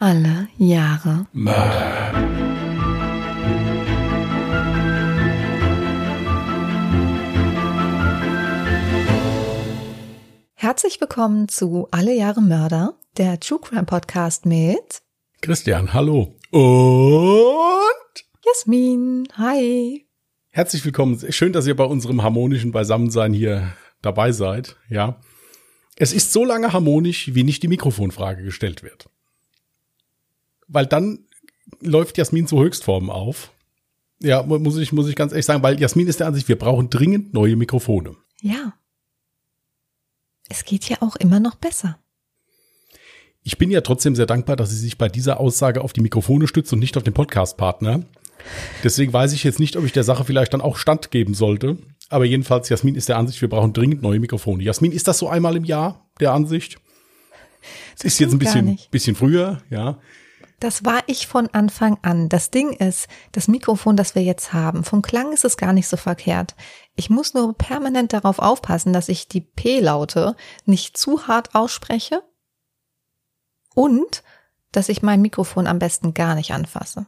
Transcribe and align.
Alle 0.00 0.46
Jahre 0.58 1.26
Mörder. 1.32 2.12
Herzlich 10.54 11.00
willkommen 11.00 11.48
zu 11.48 11.88
Alle 11.90 12.14
Jahre 12.14 12.40
Mörder, 12.40 12.94
der 13.16 13.40
True 13.40 13.58
Crime 13.60 13.86
Podcast 13.86 14.46
mit 14.46 15.02
Christian, 15.40 15.92
hallo. 15.92 16.36
Und 16.52 18.24
Jasmin. 18.46 19.26
Hi. 19.36 20.06
herzlich 20.50 20.84
willkommen. 20.84 21.20
Schön, 21.32 21.52
dass 21.52 21.66
ihr 21.66 21.74
bei 21.74 21.82
unserem 21.82 22.22
harmonischen 22.22 22.70
Beisammensein 22.70 23.32
hier 23.32 23.72
dabei 24.00 24.30
seid. 24.30 24.76
Ja. 24.88 25.20
Es 25.96 26.12
ist 26.12 26.32
so 26.32 26.44
lange 26.44 26.72
harmonisch, 26.72 27.34
wie 27.34 27.42
nicht 27.42 27.64
die 27.64 27.68
Mikrofonfrage 27.68 28.44
gestellt 28.44 28.84
wird. 28.84 29.10
Weil 30.68 30.86
dann 30.86 31.20
läuft 31.80 32.18
Jasmin 32.18 32.46
zu 32.46 32.60
Höchstformen 32.62 33.10
auf. 33.10 33.50
Ja, 34.20 34.42
mu- 34.42 34.58
muss 34.58 34.76
ich, 34.78 34.92
muss 34.92 35.08
ich 35.08 35.16
ganz 35.16 35.32
ehrlich 35.32 35.46
sagen, 35.46 35.62
weil 35.62 35.80
Jasmin 35.80 36.06
ist 36.08 36.20
der 36.20 36.26
Ansicht, 36.26 36.48
wir 36.48 36.58
brauchen 36.58 36.90
dringend 36.90 37.34
neue 37.34 37.56
Mikrofone. 37.56 38.16
Ja. 38.42 38.74
Es 40.48 40.64
geht 40.64 40.88
ja 40.88 40.98
auch 41.00 41.16
immer 41.16 41.40
noch 41.40 41.56
besser. 41.56 41.98
Ich 43.42 43.58
bin 43.58 43.70
ja 43.70 43.80
trotzdem 43.80 44.14
sehr 44.16 44.26
dankbar, 44.26 44.56
dass 44.56 44.70
sie 44.70 44.76
sich 44.76 44.98
bei 44.98 45.08
dieser 45.08 45.40
Aussage 45.40 45.82
auf 45.82 45.92
die 45.92 46.00
Mikrofone 46.00 46.48
stützt 46.48 46.72
und 46.72 46.78
nicht 46.80 46.96
auf 46.96 47.02
den 47.02 47.14
Podcast-Partner. 47.14 48.02
Deswegen 48.84 49.12
weiß 49.12 49.32
ich 49.32 49.44
jetzt 49.44 49.58
nicht, 49.60 49.76
ob 49.76 49.84
ich 49.84 49.92
der 49.92 50.04
Sache 50.04 50.24
vielleicht 50.24 50.52
dann 50.54 50.60
auch 50.60 50.76
Stand 50.76 51.10
geben 51.10 51.34
sollte. 51.34 51.78
Aber 52.08 52.24
jedenfalls, 52.24 52.68
Jasmin 52.68 52.94
ist 52.94 53.08
der 53.08 53.18
Ansicht, 53.18 53.40
wir 53.40 53.48
brauchen 53.48 53.72
dringend 53.72 54.02
neue 54.02 54.20
Mikrofone. 54.20 54.62
Jasmin, 54.62 54.92
ist 54.92 55.08
das 55.08 55.18
so 55.18 55.28
einmal 55.28 55.56
im 55.56 55.64
Jahr 55.64 56.08
der 56.20 56.32
Ansicht? 56.32 56.78
Es 57.96 58.04
ist 58.04 58.18
jetzt 58.20 58.32
ein 58.32 58.38
bisschen, 58.38 58.78
bisschen 58.90 59.16
früher, 59.16 59.62
ja. 59.70 59.98
Das 60.60 60.84
war 60.84 61.02
ich 61.06 61.28
von 61.28 61.48
Anfang 61.48 61.98
an. 62.02 62.28
Das 62.28 62.50
Ding 62.50 62.72
ist, 62.72 63.06
das 63.30 63.46
Mikrofon, 63.46 63.96
das 63.96 64.16
wir 64.16 64.22
jetzt 64.22 64.52
haben, 64.52 64.82
vom 64.82 65.02
Klang 65.02 65.32
ist 65.32 65.44
es 65.44 65.56
gar 65.56 65.72
nicht 65.72 65.86
so 65.86 65.96
verkehrt. 65.96 66.56
Ich 66.96 67.10
muss 67.10 67.32
nur 67.32 67.56
permanent 67.56 68.12
darauf 68.12 68.40
aufpassen, 68.40 68.92
dass 68.92 69.08
ich 69.08 69.28
die 69.28 69.40
P-Laute 69.40 70.34
nicht 70.64 70.96
zu 70.96 71.28
hart 71.28 71.54
ausspreche 71.54 72.22
und 73.74 74.24
dass 74.72 74.88
ich 74.88 75.02
mein 75.02 75.22
Mikrofon 75.22 75.68
am 75.68 75.78
besten 75.78 76.12
gar 76.12 76.34
nicht 76.34 76.52
anfasse. 76.52 77.06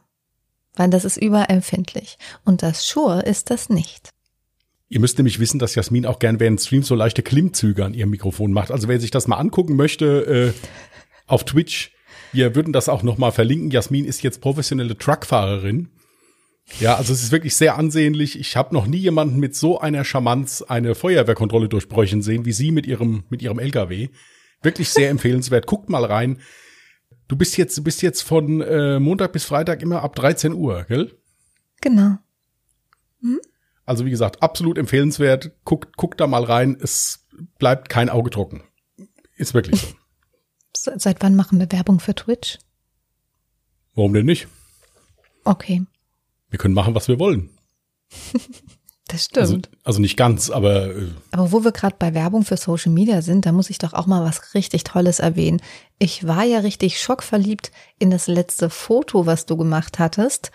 Weil 0.75 0.89
das 0.89 1.03
ist 1.03 1.17
überempfindlich. 1.17 2.17
Und 2.45 2.63
das 2.63 2.87
Shure 2.87 3.21
ist 3.23 3.49
das 3.49 3.67
nicht. 3.67 4.09
Ihr 4.87 5.01
müsst 5.01 5.17
nämlich 5.17 5.39
wissen, 5.39 5.59
dass 5.59 5.75
Jasmin 5.75 6.05
auch 6.05 6.19
gern 6.19 6.39
während 6.39 6.61
Streams 6.61 6.87
so 6.87 6.95
leichte 6.95 7.23
Klimmzüge 7.23 7.83
an 7.83 7.93
ihrem 7.93 8.09
Mikrofon 8.09 8.53
macht. 8.53 8.71
Also 8.71 8.87
wer 8.87 8.99
sich 8.99 9.11
das 9.11 9.27
mal 9.27 9.37
angucken 9.37 9.75
möchte, 9.75 10.53
äh, 10.55 10.67
auf 11.27 11.43
Twitch, 11.43 11.91
wir 12.31 12.55
würden 12.55 12.73
das 12.73 12.89
auch 12.89 13.03
noch 13.03 13.17
mal 13.17 13.31
verlinken. 13.31 13.71
Jasmin 13.71 14.05
ist 14.05 14.23
jetzt 14.23 14.41
professionelle 14.41 14.97
Truckfahrerin. 14.97 15.89
Ja, 16.79 16.95
also 16.95 17.11
es 17.11 17.23
ist 17.23 17.31
wirklich 17.31 17.55
sehr 17.55 17.77
ansehnlich. 17.77 18.39
Ich 18.39 18.55
habe 18.55 18.73
noch 18.73 18.87
nie 18.87 18.97
jemanden 18.97 19.39
mit 19.39 19.55
so 19.55 19.79
einer 19.79 20.03
Charmanz 20.03 20.61
eine 20.61 20.95
Feuerwehrkontrolle 20.95 21.67
durchbräuchen 21.67 22.21
sehen, 22.21 22.45
wie 22.45 22.53
sie 22.53 22.71
mit 22.71 22.85
ihrem, 22.85 23.23
mit 23.29 23.41
ihrem 23.41 23.59
LKW. 23.59 24.09
Wirklich 24.61 24.89
sehr 24.89 25.09
empfehlenswert. 25.11 25.67
Guckt 25.67 25.89
mal 25.89 26.05
rein. 26.05 26.39
Du 27.27 27.35
bist 27.35 27.57
jetzt, 27.57 27.77
du 27.77 27.83
bist 27.83 28.01
jetzt 28.01 28.21
von 28.21 28.61
äh, 28.61 28.99
Montag 28.99 29.33
bis 29.33 29.45
Freitag 29.45 29.81
immer 29.81 30.03
ab 30.03 30.15
13 30.15 30.53
Uhr, 30.53 30.85
gell? 30.87 31.17
Genau. 31.81 32.17
Also 33.85 34.05
wie 34.05 34.09
gesagt, 34.09 34.41
absolut 34.41 34.77
empfehlenswert. 34.77 35.51
Guckt, 35.65 35.97
guckt 35.97 36.21
da 36.21 36.27
mal 36.27 36.43
rein. 36.43 36.77
Es 36.79 37.27
bleibt 37.57 37.89
kein 37.89 38.09
Auge 38.09 38.29
trocken. 38.29 38.63
Ist 39.35 39.53
wirklich 39.53 39.81
so. 39.81 39.87
Se- 40.75 40.95
Seit 40.97 41.21
wann 41.21 41.35
machen 41.35 41.59
wir 41.59 41.71
Werbung 41.71 41.99
für 41.99 42.15
Twitch? 42.15 42.59
Warum 43.95 44.13
denn 44.13 44.25
nicht? 44.25 44.47
Okay, 45.43 45.83
Wir 46.49 46.59
können 46.59 46.73
machen, 46.75 46.93
was 46.95 47.07
wir 47.07 47.19
wollen. 47.19 47.49
das 49.07 49.25
stimmt. 49.25 49.37
Also, 49.41 49.59
also 49.83 49.99
nicht 50.01 50.15
ganz, 50.17 50.49
aber 50.49 50.95
äh, 50.95 51.09
Aber 51.31 51.51
wo 51.51 51.63
wir 51.63 51.71
gerade 51.71 51.95
bei 51.97 52.13
Werbung 52.13 52.45
für 52.45 52.57
Social 52.57 52.91
Media 52.91 53.21
sind, 53.21 53.45
da 53.45 53.51
muss 53.51 53.69
ich 53.69 53.77
doch 53.79 53.93
auch 53.93 54.05
mal 54.05 54.23
was 54.23 54.53
richtig 54.53 54.83
Tolles 54.83 55.19
erwähnen. 55.19 55.61
Ich 55.99 56.27
war 56.27 56.43
ja 56.43 56.59
richtig 56.59 57.01
schockverliebt 57.01 57.71
in 57.99 58.11
das 58.11 58.27
letzte 58.27 58.69
Foto, 58.69 59.25
was 59.25 59.45
du 59.45 59.57
gemacht 59.57 59.99
hattest. 59.99 60.51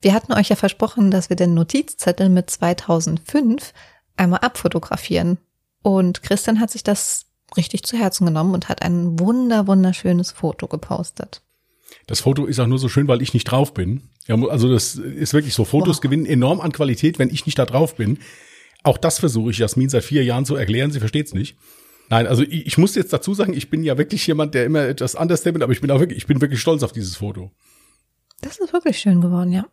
Wir 0.00 0.12
hatten 0.14 0.32
euch 0.32 0.48
ja 0.48 0.56
versprochen, 0.56 1.10
dass 1.10 1.28
wir 1.28 1.36
den 1.36 1.54
Notizzettel 1.54 2.28
mit 2.28 2.50
2005 2.50 3.72
einmal 4.16 4.40
abfotografieren. 4.40 5.38
Und 5.82 6.22
Christian 6.22 6.60
hat 6.60 6.70
sich 6.70 6.82
das 6.82 7.26
richtig 7.56 7.82
zu 7.84 7.96
Herzen 7.96 8.26
genommen 8.26 8.54
und 8.54 8.68
hat 8.68 8.82
ein 8.82 9.18
wunder, 9.18 9.66
wunderschönes 9.66 10.32
Foto 10.32 10.66
gepostet. 10.68 11.42
das 12.06 12.20
Foto 12.20 12.46
ist 12.46 12.58
auch 12.60 12.66
nur 12.66 12.78
so 12.78 12.88
schön, 12.88 13.08
weil 13.08 13.22
ich 13.22 13.34
nicht 13.34 13.44
drauf 13.44 13.72
bin. 13.74 14.02
Ja, 14.26 14.36
also 14.48 14.70
das 14.70 14.94
ist 14.96 15.32
wirklich 15.32 15.54
so. 15.54 15.64
Fotos 15.64 15.96
Wow. 15.96 16.02
gewinnen 16.02 16.26
enorm 16.26 16.60
an 16.60 16.72
Qualität, 16.72 17.18
wenn 17.18 17.30
ich 17.30 17.46
nicht 17.46 17.58
da 17.58 17.64
drauf 17.66 17.96
bin. 17.96 18.18
Auch 18.84 18.98
das 18.98 19.18
versuche 19.18 19.50
ich 19.50 19.58
Jasmin 19.58 19.88
seit 19.88 20.04
vier 20.04 20.22
Jahren 20.24 20.44
zu 20.44 20.54
erklären. 20.54 20.90
Sie 20.90 21.00
versteht 21.00 21.26
es 21.26 21.34
nicht. 21.34 21.56
Nein, 22.10 22.26
also 22.26 22.42
ich, 22.42 22.66
ich 22.66 22.78
muss 22.78 22.94
jetzt 22.94 23.12
dazu 23.12 23.34
sagen, 23.34 23.52
ich 23.54 23.68
bin 23.70 23.82
ja 23.82 23.98
wirklich 23.98 24.26
jemand, 24.26 24.54
der 24.54 24.64
immer 24.64 24.82
etwas 24.82 25.14
understatement, 25.14 25.62
aber 25.62 25.72
ich 25.72 25.80
bin 25.80 25.90
auch 25.90 26.00
wirklich, 26.00 26.18
ich 26.18 26.26
bin 26.26 26.40
wirklich 26.40 26.60
stolz 26.60 26.82
auf 26.82 26.92
dieses 26.92 27.16
Foto. 27.16 27.50
Das 28.40 28.58
ist 28.58 28.72
wirklich 28.72 28.98
schön 28.98 29.20
geworden, 29.20 29.52
ja. 29.52 29.66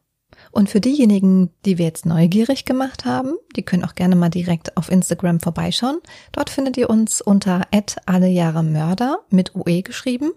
Und 0.55 0.69
für 0.69 0.79
diejenigen, 0.79 1.49
die 1.65 1.77
wir 1.77 1.83
jetzt 1.83 2.05
neugierig 2.05 2.63
gemacht 2.63 3.03
haben, 3.03 3.33
die 3.57 3.63
können 3.63 3.83
auch 3.83 3.93
gerne 3.93 4.15
mal 4.15 4.29
direkt 4.29 4.77
auf 4.77 4.89
Instagram 4.89 5.41
vorbeischauen. 5.41 5.97
Dort 6.31 6.49
findet 6.49 6.77
ihr 6.77 6.89
uns 6.89 7.19
unter 7.19 7.63
alle 8.05 8.29
Jahre 8.29 8.63
Mörder 8.63 9.19
mit 9.29 9.53
UE 9.53 9.81
geschrieben 9.81 10.31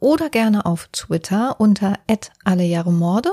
oder 0.00 0.30
gerne 0.30 0.64
auf 0.64 0.88
Twitter 0.90 1.60
unter 1.60 1.98
alle 2.44 2.64
Jahre 2.64 2.94
Morde. 2.94 3.28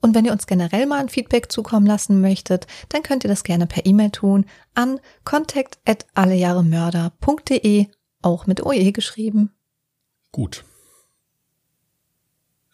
Und 0.00 0.14
wenn 0.14 0.24
ihr 0.24 0.30
uns 0.30 0.46
generell 0.46 0.86
mal 0.86 1.00
ein 1.00 1.08
Feedback 1.08 1.50
zukommen 1.50 1.86
lassen 1.86 2.20
möchtet, 2.20 2.68
dann 2.90 3.02
könnt 3.02 3.24
ihr 3.24 3.28
das 3.28 3.42
gerne 3.42 3.66
per 3.66 3.84
E-Mail 3.84 4.10
tun 4.10 4.46
an 4.74 5.00
contact 5.24 5.80
allejahremörder.de, 6.14 7.88
auch 8.22 8.46
mit 8.46 8.64
OE 8.64 8.92
geschrieben. 8.92 9.50
Gut. 10.30 10.64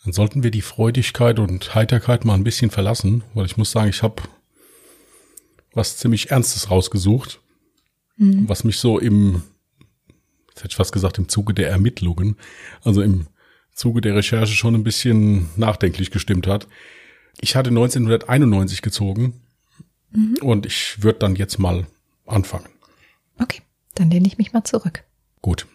Dann 0.04 0.12
sollten 0.12 0.42
wir 0.42 0.50
die 0.50 0.62
Freudigkeit 0.62 1.38
und 1.38 1.74
Heiterkeit 1.74 2.24
mal 2.24 2.34
ein 2.34 2.44
bisschen 2.44 2.70
verlassen, 2.70 3.22
weil 3.34 3.46
ich 3.46 3.56
muss 3.56 3.70
sagen, 3.70 3.90
ich 3.90 4.02
habe 4.02 4.22
was 5.72 5.98
ziemlich 5.98 6.30
Ernstes 6.30 6.70
rausgesucht, 6.70 7.40
was 8.16 8.64
mich 8.64 8.78
so 8.78 8.98
im, 8.98 9.42
jetzt 10.48 10.58
hätte 10.58 10.68
ich 10.70 10.76
fast 10.76 10.92
gesagt, 10.92 11.18
im 11.18 11.28
Zuge 11.28 11.54
der 11.54 11.70
Ermittlungen, 11.70 12.36
also 12.82 13.02
im 13.02 13.28
Zuge 13.74 14.00
der 14.00 14.14
Recherche 14.14 14.54
schon 14.54 14.74
ein 14.74 14.84
bisschen 14.84 15.48
nachdenklich 15.56 16.10
gestimmt 16.10 16.46
hat. 16.46 16.66
Ich 17.40 17.56
hatte 17.56 17.70
1991 17.70 18.82
gezogen 18.82 19.40
und 20.42 20.66
ich 20.66 21.02
würde 21.02 21.20
dann 21.20 21.36
jetzt 21.36 21.58
mal 21.58 21.86
anfangen. 22.26 22.68
Okay, 23.38 23.62
dann 23.94 24.10
lehne 24.10 24.26
ich 24.26 24.38
mich 24.38 24.52
mal 24.52 24.64
zurück. 24.64 25.04
Gut. 25.40 25.66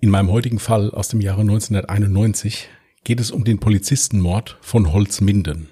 In 0.00 0.10
meinem 0.10 0.30
heutigen 0.30 0.60
Fall 0.60 0.92
aus 0.92 1.08
dem 1.08 1.20
Jahre 1.20 1.40
1991 1.40 2.68
geht 3.08 3.20
es 3.20 3.30
um 3.30 3.42
den 3.42 3.58
Polizistenmord 3.58 4.58
von 4.60 4.92
Holzminden. 4.92 5.70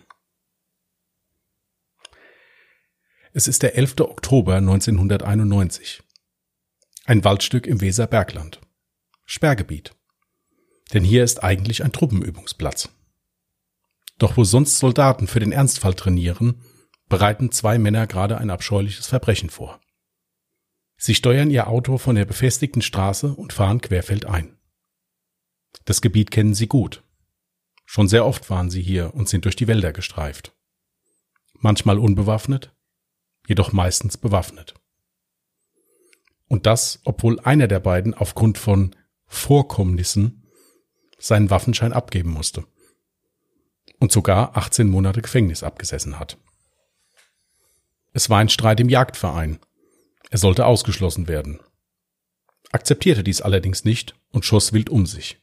Es 3.35 3.47
ist 3.47 3.63
der 3.63 3.77
11. 3.77 4.01
Oktober 4.01 4.57
1991. 4.57 6.03
Ein 7.05 7.25
Waldstück 7.25 7.67
im 7.67 7.83
Weserbergland. 7.83 8.63
Sperrgebiet. 9.27 9.95
Denn 10.95 11.05
hier 11.05 11.25
ist 11.25 11.45
eigentlich 11.45 11.85
ein 11.85 11.93
Truppenübungsplatz. 11.93 12.89
Doch 14.17 14.39
wo 14.39 14.45
sonst 14.45 14.79
Soldaten 14.79 15.27
für 15.27 15.41
den 15.41 15.53
Ernstfall 15.53 15.93
trainieren, 15.93 16.63
bereiten 17.11 17.53
zwei 17.53 17.77
Männer 17.79 18.07
gerade 18.07 18.39
ein 18.39 18.49
abscheuliches 18.49 19.09
Verbrechen 19.09 19.51
vor. 19.51 19.79
Sie 20.97 21.15
steuern 21.15 21.51
ihr 21.51 21.69
Auto 21.69 21.99
von 21.99 22.17
der 22.17 22.25
befestigten 22.25 22.81
Straße 22.81 23.35
und 23.35 23.53
fahren 23.53 23.83
querfeldein. 23.83 24.57
Das 25.85 26.01
Gebiet 26.01 26.31
kennen 26.31 26.55
sie 26.55 26.67
gut. 26.67 27.03
Schon 27.87 28.09
sehr 28.09 28.27
oft 28.27 28.51
waren 28.51 28.69
sie 28.69 28.83
hier 28.83 29.15
und 29.15 29.29
sind 29.29 29.45
durch 29.45 29.57
die 29.57 29.69
Wälder 29.69 29.93
gestreift. 29.93 30.55
Manchmal 31.55 31.99
unbewaffnet, 31.99 32.75
jedoch 33.47 33.73
meistens 33.73 34.19
bewaffnet. 34.19 34.75
Und 36.49 36.67
das, 36.67 37.01
obwohl 37.05 37.41
einer 37.41 37.69
der 37.69 37.81
beiden 37.81 38.13
aufgrund 38.13 38.59
von 38.59 38.95
Vorkommnissen 39.27 40.47
seinen 41.19 41.49
Waffenschein 41.49 41.93
abgeben 41.93 42.31
musste 42.31 42.67
und 43.99 44.13
sogar 44.13 44.57
18 44.57 44.89
Monate 44.89 45.23
Gefängnis 45.23 45.63
abgesessen 45.63 46.19
hat. 46.19 46.39
Es 48.13 48.29
war 48.29 48.39
ein 48.39 48.49
Streit 48.49 48.81
im 48.81 48.89
Jagdverein, 48.89 49.59
er 50.31 50.39
sollte 50.39 50.67
ausgeschlossen 50.67 51.29
werden. 51.29 51.61
Akzeptierte 52.73 53.23
dies 53.23 53.41
allerdings 53.41 53.85
nicht 53.85 54.17
und 54.31 54.45
schoss 54.45 54.73
wild 54.73 54.91
um 54.91 55.07
sich. 55.07 55.41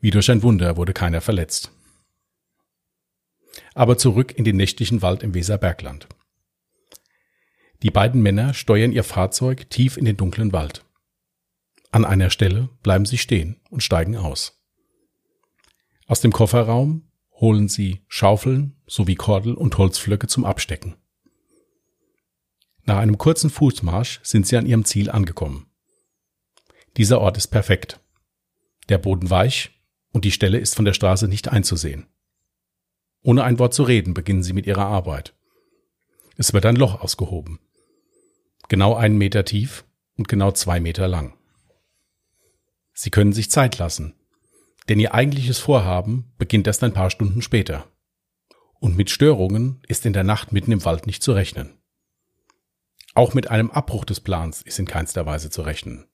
Wie 0.00 0.10
durch 0.10 0.30
ein 0.30 0.42
Wunder 0.42 0.76
wurde 0.76 0.92
keiner 0.92 1.20
verletzt. 1.20 1.72
Aber 3.74 3.98
zurück 3.98 4.32
in 4.36 4.44
den 4.44 4.56
nächtlichen 4.56 5.02
Wald 5.02 5.22
im 5.22 5.34
Weserbergland. 5.34 6.08
Die 7.82 7.90
beiden 7.90 8.22
Männer 8.22 8.54
steuern 8.54 8.92
ihr 8.92 9.04
Fahrzeug 9.04 9.70
tief 9.70 9.96
in 9.96 10.04
den 10.04 10.16
dunklen 10.16 10.52
Wald. 10.52 10.84
An 11.90 12.04
einer 12.04 12.30
Stelle 12.30 12.68
bleiben 12.82 13.06
sie 13.06 13.18
stehen 13.18 13.60
und 13.70 13.82
steigen 13.82 14.16
aus. 14.16 14.60
Aus 16.06 16.20
dem 16.20 16.32
Kofferraum 16.32 17.08
holen 17.32 17.68
sie 17.68 18.02
Schaufeln 18.08 18.76
sowie 18.86 19.14
Kordel 19.14 19.54
und 19.54 19.78
Holzflöcke 19.78 20.26
zum 20.26 20.44
Abstecken. 20.44 20.96
Nach 22.84 22.98
einem 22.98 23.18
kurzen 23.18 23.50
Fußmarsch 23.50 24.20
sind 24.22 24.46
sie 24.46 24.56
an 24.56 24.66
ihrem 24.66 24.84
Ziel 24.84 25.10
angekommen. 25.10 25.66
Dieser 26.96 27.20
Ort 27.20 27.36
ist 27.36 27.48
perfekt. 27.48 28.00
Der 28.88 28.98
Boden 28.98 29.30
weich 29.30 29.77
und 30.12 30.24
die 30.24 30.32
Stelle 30.32 30.58
ist 30.58 30.74
von 30.74 30.84
der 30.84 30.94
Straße 30.94 31.28
nicht 31.28 31.48
einzusehen. 31.48 32.06
Ohne 33.22 33.44
ein 33.44 33.58
Wort 33.58 33.74
zu 33.74 33.82
reden 33.82 34.14
beginnen 34.14 34.42
sie 34.42 34.52
mit 34.52 34.66
ihrer 34.66 34.86
Arbeit. 34.86 35.34
Es 36.36 36.52
wird 36.52 36.66
ein 36.66 36.76
Loch 36.76 37.00
ausgehoben. 37.00 37.58
Genau 38.68 38.94
einen 38.94 39.18
Meter 39.18 39.44
tief 39.44 39.84
und 40.16 40.28
genau 40.28 40.52
zwei 40.52 40.80
Meter 40.80 41.08
lang. 41.08 41.34
Sie 42.92 43.10
können 43.10 43.32
sich 43.32 43.50
Zeit 43.50 43.78
lassen, 43.78 44.14
denn 44.88 45.00
ihr 45.00 45.14
eigentliches 45.14 45.58
Vorhaben 45.58 46.32
beginnt 46.38 46.66
erst 46.66 46.82
ein 46.84 46.92
paar 46.92 47.10
Stunden 47.10 47.42
später. 47.42 47.86
Und 48.80 48.96
mit 48.96 49.10
Störungen 49.10 49.82
ist 49.88 50.06
in 50.06 50.12
der 50.12 50.24
Nacht 50.24 50.52
mitten 50.52 50.72
im 50.72 50.84
Wald 50.84 51.06
nicht 51.06 51.22
zu 51.22 51.32
rechnen. 51.32 51.78
Auch 53.14 53.34
mit 53.34 53.50
einem 53.50 53.70
Abbruch 53.70 54.04
des 54.04 54.20
Plans 54.20 54.62
ist 54.62 54.78
in 54.78 54.86
keinster 54.86 55.26
Weise 55.26 55.50
zu 55.50 55.62
rechnen. 55.62 56.06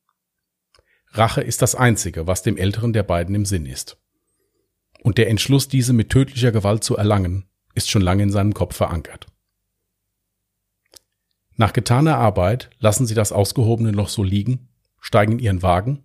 Rache 1.16 1.42
ist 1.42 1.62
das 1.62 1.74
Einzige, 1.74 2.26
was 2.26 2.42
dem 2.42 2.56
Älteren 2.56 2.92
der 2.92 3.04
beiden 3.04 3.34
im 3.34 3.44
Sinn 3.44 3.66
ist. 3.66 3.98
Und 5.02 5.18
der 5.18 5.28
Entschluss, 5.28 5.68
diese 5.68 5.92
mit 5.92 6.10
tödlicher 6.10 6.50
Gewalt 6.50 6.82
zu 6.82 6.96
erlangen, 6.96 7.46
ist 7.74 7.90
schon 7.90 8.02
lange 8.02 8.24
in 8.24 8.30
seinem 8.30 8.54
Kopf 8.54 8.74
verankert. 8.76 9.26
Nach 11.56 11.72
getaner 11.72 12.16
Arbeit 12.16 12.70
lassen 12.78 13.06
sie 13.06 13.14
das 13.14 13.30
ausgehobene 13.30 13.92
Loch 13.92 14.08
so 14.08 14.24
liegen, 14.24 14.68
steigen 15.00 15.32
in 15.32 15.38
ihren 15.38 15.62
Wagen 15.62 16.02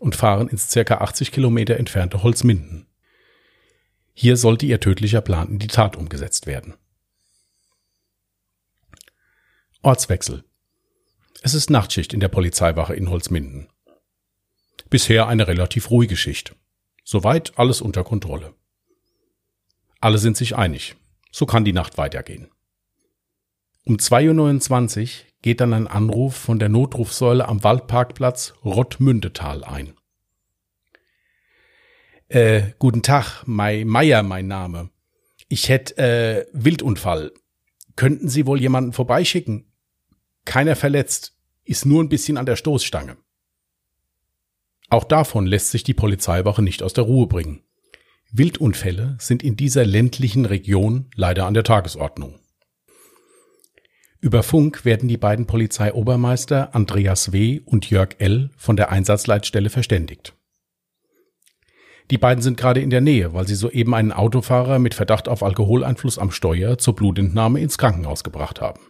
und 0.00 0.16
fahren 0.16 0.48
ins 0.48 0.70
circa 0.70 0.98
80 0.98 1.32
Kilometer 1.32 1.78
entfernte 1.78 2.22
Holzminden. 2.22 2.86
Hier 4.12 4.36
sollte 4.36 4.66
ihr 4.66 4.80
tödlicher 4.80 5.22
Plan 5.22 5.48
in 5.48 5.58
die 5.58 5.68
Tat 5.68 5.96
umgesetzt 5.96 6.46
werden. 6.46 6.74
Ortswechsel. 9.80 10.44
Es 11.40 11.54
ist 11.54 11.70
Nachtschicht 11.70 12.12
in 12.12 12.20
der 12.20 12.28
Polizeiwache 12.28 12.94
in 12.94 13.08
Holzminden. 13.08 13.71
Bisher 14.92 15.26
eine 15.26 15.48
relativ 15.48 15.90
ruhige 15.90 16.18
Schicht. 16.18 16.54
Soweit 17.02 17.58
alles 17.58 17.80
unter 17.80 18.04
Kontrolle. 18.04 18.52
Alle 20.00 20.18
sind 20.18 20.36
sich 20.36 20.54
einig. 20.54 20.96
So 21.30 21.46
kann 21.46 21.64
die 21.64 21.72
Nacht 21.72 21.96
weitergehen. 21.96 22.50
Um 23.86 23.96
2.29 23.96 25.00
Uhr 25.00 25.08
geht 25.40 25.62
dann 25.62 25.72
ein 25.72 25.86
Anruf 25.86 26.36
von 26.36 26.58
der 26.58 26.68
Notrufsäule 26.68 27.48
am 27.48 27.64
Waldparkplatz 27.64 28.52
Rottmündetal 28.66 29.64
ein. 29.64 29.94
Äh, 32.28 32.72
guten 32.78 33.02
Tag, 33.02 33.44
Mai 33.46 33.86
Meier 33.86 34.22
mein 34.22 34.46
Name. 34.46 34.90
Ich 35.48 35.70
hätte 35.70 35.96
äh, 35.96 36.46
Wildunfall. 36.52 37.32
Könnten 37.96 38.28
Sie 38.28 38.44
wohl 38.44 38.60
jemanden 38.60 38.92
vorbeischicken? 38.92 39.72
Keiner 40.44 40.76
verletzt, 40.76 41.34
ist 41.64 41.86
nur 41.86 42.04
ein 42.04 42.10
bisschen 42.10 42.36
an 42.36 42.44
der 42.44 42.56
Stoßstange. 42.56 43.16
Auch 44.92 45.04
davon 45.04 45.46
lässt 45.46 45.70
sich 45.70 45.84
die 45.84 45.94
Polizeiwache 45.94 46.60
nicht 46.60 46.82
aus 46.82 46.92
der 46.92 47.04
Ruhe 47.04 47.26
bringen. 47.26 47.62
Wildunfälle 48.30 49.16
sind 49.18 49.42
in 49.42 49.56
dieser 49.56 49.86
ländlichen 49.86 50.44
Region 50.44 51.08
leider 51.14 51.46
an 51.46 51.54
der 51.54 51.64
Tagesordnung. 51.64 52.38
Über 54.20 54.42
Funk 54.42 54.84
werden 54.84 55.08
die 55.08 55.16
beiden 55.16 55.46
Polizeiobermeister 55.46 56.74
Andreas 56.74 57.32
W. 57.32 57.62
und 57.64 57.88
Jörg 57.88 58.16
L. 58.18 58.50
von 58.58 58.76
der 58.76 58.92
Einsatzleitstelle 58.92 59.70
verständigt. 59.70 60.34
Die 62.10 62.18
beiden 62.18 62.42
sind 62.42 62.58
gerade 62.58 62.82
in 62.82 62.90
der 62.90 63.00
Nähe, 63.00 63.32
weil 63.32 63.48
sie 63.48 63.54
soeben 63.54 63.94
einen 63.94 64.12
Autofahrer 64.12 64.78
mit 64.78 64.92
Verdacht 64.92 65.26
auf 65.26 65.42
Alkoholeinfluss 65.42 66.18
am 66.18 66.30
Steuer 66.30 66.76
zur 66.76 66.94
Blutentnahme 66.94 67.62
ins 67.62 67.78
Krankenhaus 67.78 68.24
gebracht 68.24 68.60
haben. 68.60 68.82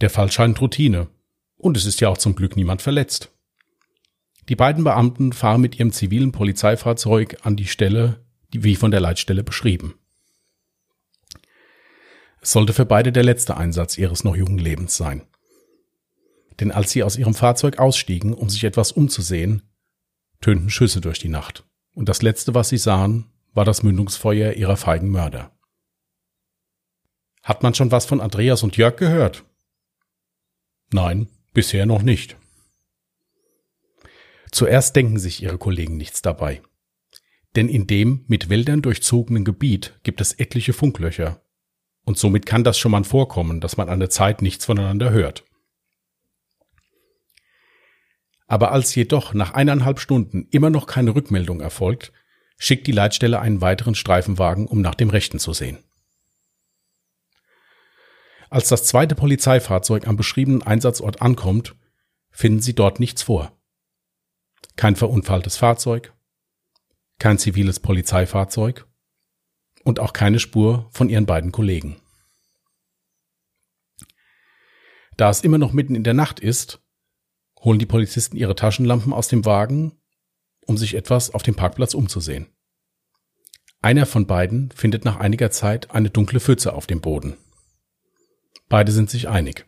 Der 0.00 0.08
Fall 0.08 0.32
scheint 0.32 0.58
Routine. 0.62 1.08
Und 1.58 1.76
es 1.76 1.84
ist 1.84 2.00
ja 2.00 2.08
auch 2.08 2.18
zum 2.18 2.34
Glück 2.34 2.56
niemand 2.56 2.80
verletzt. 2.80 3.33
Die 4.48 4.56
beiden 4.56 4.84
Beamten 4.84 5.32
fahren 5.32 5.60
mit 5.60 5.78
ihrem 5.78 5.92
zivilen 5.92 6.32
Polizeifahrzeug 6.32 7.38
an 7.42 7.56
die 7.56 7.66
Stelle, 7.66 8.24
die 8.52 8.62
wie 8.62 8.76
von 8.76 8.90
der 8.90 9.00
Leitstelle 9.00 9.42
beschrieben. 9.42 9.94
Es 12.40 12.52
sollte 12.52 12.74
für 12.74 12.84
beide 12.84 13.10
der 13.10 13.22
letzte 13.22 13.56
Einsatz 13.56 13.96
ihres 13.96 14.22
noch 14.22 14.36
jungen 14.36 14.58
Lebens 14.58 14.96
sein. 14.96 15.22
Denn 16.60 16.70
als 16.70 16.90
sie 16.90 17.02
aus 17.02 17.16
ihrem 17.16 17.34
Fahrzeug 17.34 17.78
ausstiegen, 17.78 18.34
um 18.34 18.50
sich 18.50 18.64
etwas 18.64 18.92
umzusehen, 18.92 19.62
tönten 20.40 20.68
Schüsse 20.68 21.00
durch 21.00 21.18
die 21.18 21.28
Nacht. 21.28 21.64
Und 21.94 22.08
das 22.08 22.20
Letzte, 22.20 22.54
was 22.54 22.68
sie 22.68 22.76
sahen, 22.76 23.30
war 23.54 23.64
das 23.64 23.82
Mündungsfeuer 23.82 24.52
ihrer 24.52 24.76
feigen 24.76 25.08
Mörder. 25.08 25.52
Hat 27.42 27.62
man 27.62 27.74
schon 27.74 27.90
was 27.90 28.04
von 28.04 28.20
Andreas 28.20 28.62
und 28.62 28.76
Jörg 28.76 28.96
gehört? 28.96 29.44
Nein, 30.92 31.28
bisher 31.54 31.86
noch 31.86 32.02
nicht. 32.02 32.36
Zuerst 34.54 34.94
denken 34.94 35.18
sich 35.18 35.42
ihre 35.42 35.58
Kollegen 35.58 35.96
nichts 35.96 36.22
dabei. 36.22 36.62
Denn 37.56 37.68
in 37.68 37.88
dem 37.88 38.24
mit 38.28 38.50
Wäldern 38.50 38.82
durchzogenen 38.82 39.44
Gebiet 39.44 39.98
gibt 40.04 40.20
es 40.20 40.32
etliche 40.32 40.72
Funklöcher, 40.72 41.42
und 42.04 42.18
somit 42.18 42.46
kann 42.46 42.62
das 42.62 42.78
schon 42.78 42.92
mal 42.92 43.02
vorkommen, 43.02 43.60
dass 43.60 43.76
man 43.76 43.88
an 43.88 43.98
der 43.98 44.10
Zeit 44.10 44.42
nichts 44.42 44.66
voneinander 44.66 45.10
hört. 45.10 45.44
Aber 48.46 48.70
als 48.70 48.94
jedoch 48.94 49.34
nach 49.34 49.54
eineinhalb 49.54 49.98
Stunden 49.98 50.46
immer 50.52 50.70
noch 50.70 50.86
keine 50.86 51.16
Rückmeldung 51.16 51.60
erfolgt, 51.60 52.12
schickt 52.56 52.86
die 52.86 52.92
Leitstelle 52.92 53.40
einen 53.40 53.60
weiteren 53.60 53.96
Streifenwagen, 53.96 54.68
um 54.68 54.80
nach 54.80 54.94
dem 54.94 55.10
Rechten 55.10 55.40
zu 55.40 55.52
sehen. 55.52 55.78
Als 58.50 58.68
das 58.68 58.84
zweite 58.84 59.16
Polizeifahrzeug 59.16 60.06
am 60.06 60.16
beschriebenen 60.16 60.62
Einsatzort 60.62 61.22
ankommt, 61.22 61.74
finden 62.30 62.62
sie 62.62 62.76
dort 62.76 63.00
nichts 63.00 63.24
vor. 63.24 63.50
Kein 64.76 64.96
verunfalltes 64.96 65.56
Fahrzeug, 65.56 66.12
kein 67.18 67.38
ziviles 67.38 67.80
Polizeifahrzeug 67.80 68.86
und 69.84 70.00
auch 70.00 70.12
keine 70.12 70.40
Spur 70.40 70.88
von 70.90 71.08
ihren 71.08 71.26
beiden 71.26 71.52
Kollegen. 71.52 72.00
Da 75.16 75.30
es 75.30 75.42
immer 75.42 75.58
noch 75.58 75.72
mitten 75.72 75.94
in 75.94 76.02
der 76.02 76.14
Nacht 76.14 76.40
ist, 76.40 76.80
holen 77.60 77.78
die 77.78 77.86
Polizisten 77.86 78.36
ihre 78.36 78.56
Taschenlampen 78.56 79.12
aus 79.12 79.28
dem 79.28 79.44
Wagen, 79.44 79.92
um 80.66 80.76
sich 80.76 80.94
etwas 80.94 81.30
auf 81.30 81.42
dem 81.42 81.54
Parkplatz 81.54 81.94
umzusehen. 81.94 82.48
Einer 83.80 84.06
von 84.06 84.26
beiden 84.26 84.70
findet 84.72 85.04
nach 85.04 85.16
einiger 85.16 85.50
Zeit 85.50 85.90
eine 85.90 86.10
dunkle 86.10 86.40
Pfütze 86.40 86.72
auf 86.72 86.86
dem 86.86 87.00
Boden. 87.00 87.36
Beide 88.68 88.92
sind 88.92 89.10
sich 89.10 89.28
einig. 89.28 89.66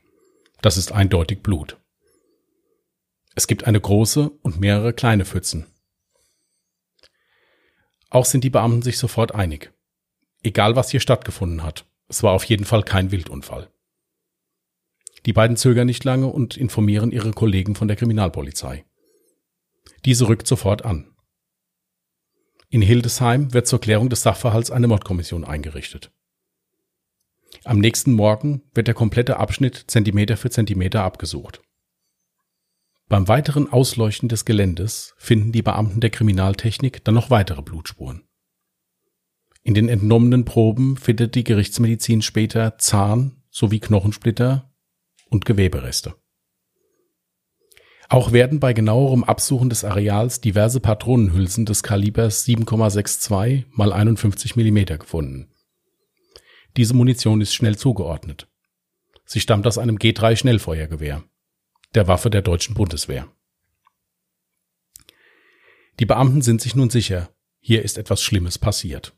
Das 0.62 0.78
ist 0.78 0.90
eindeutig 0.90 1.42
Blut. 1.42 1.78
Es 3.36 3.46
gibt 3.46 3.64
eine 3.64 3.80
große 3.80 4.30
und 4.42 4.60
mehrere 4.60 4.94
kleine 4.94 5.26
Pfützen. 5.26 5.66
Auch 8.08 8.24
sind 8.24 8.44
die 8.44 8.50
Beamten 8.50 8.80
sich 8.80 8.96
sofort 8.96 9.34
einig. 9.34 9.72
Egal 10.42 10.74
was 10.74 10.90
hier 10.90 11.00
stattgefunden 11.00 11.62
hat, 11.62 11.86
es 12.08 12.22
war 12.22 12.32
auf 12.32 12.44
jeden 12.44 12.64
Fall 12.64 12.82
kein 12.82 13.10
Wildunfall. 13.10 13.70
Die 15.26 15.34
beiden 15.34 15.58
zögern 15.58 15.86
nicht 15.86 16.02
lange 16.04 16.28
und 16.28 16.56
informieren 16.56 17.12
ihre 17.12 17.32
Kollegen 17.32 17.74
von 17.74 17.88
der 17.88 17.96
Kriminalpolizei. 17.98 18.86
Diese 20.06 20.28
rückt 20.28 20.46
sofort 20.46 20.86
an. 20.86 21.14
In 22.70 22.80
Hildesheim 22.80 23.52
wird 23.52 23.66
zur 23.66 23.82
Klärung 23.82 24.08
des 24.08 24.22
Sachverhalts 24.22 24.70
eine 24.70 24.88
Mordkommission 24.88 25.44
eingerichtet. 25.44 26.10
Am 27.64 27.80
nächsten 27.80 28.12
Morgen 28.12 28.62
wird 28.72 28.86
der 28.86 28.94
komplette 28.94 29.36
Abschnitt 29.36 29.84
Zentimeter 29.88 30.38
für 30.38 30.48
Zentimeter 30.48 31.02
abgesucht. 31.02 31.60
Beim 33.08 33.28
weiteren 33.28 33.72
Ausleuchten 33.72 34.28
des 34.28 34.44
Geländes 34.44 35.14
finden 35.16 35.52
die 35.52 35.62
Beamten 35.62 36.00
der 36.00 36.10
Kriminaltechnik 36.10 37.04
dann 37.04 37.14
noch 37.14 37.30
weitere 37.30 37.62
Blutspuren. 37.62 38.24
In 39.62 39.74
den 39.74 39.88
entnommenen 39.88 40.44
Proben 40.44 40.96
findet 40.96 41.34
die 41.36 41.44
Gerichtsmedizin 41.44 42.22
später 42.22 42.78
Zahn 42.78 43.42
sowie 43.50 43.78
Knochensplitter 43.78 44.72
und 45.28 45.44
Gewebereste. 45.44 46.14
Auch 48.08 48.32
werden 48.32 48.60
bei 48.60 48.72
genauerem 48.72 49.24
Absuchen 49.24 49.68
des 49.68 49.84
Areals 49.84 50.40
diverse 50.40 50.80
Patronenhülsen 50.80 51.64
des 51.64 51.82
Kalibers 51.82 52.46
7,62 52.46 52.98
x 52.98 53.30
51 53.92 54.56
mm 54.56 54.98
gefunden. 54.98 55.50
Diese 56.76 56.94
Munition 56.94 57.40
ist 57.40 57.54
schnell 57.54 57.76
zugeordnet. 57.76 58.48
Sie 59.24 59.40
stammt 59.40 59.66
aus 59.66 59.78
einem 59.78 59.96
G3 59.96 60.36
Schnellfeuergewehr, 60.36 61.24
der 61.96 62.06
Waffe 62.06 62.30
der 62.30 62.42
deutschen 62.42 62.74
Bundeswehr. 62.74 63.28
Die 65.98 66.06
Beamten 66.06 66.42
sind 66.42 66.60
sich 66.60 66.76
nun 66.76 66.90
sicher, 66.90 67.30
hier 67.58 67.82
ist 67.82 67.98
etwas 67.98 68.22
Schlimmes 68.22 68.58
passiert 68.58 69.16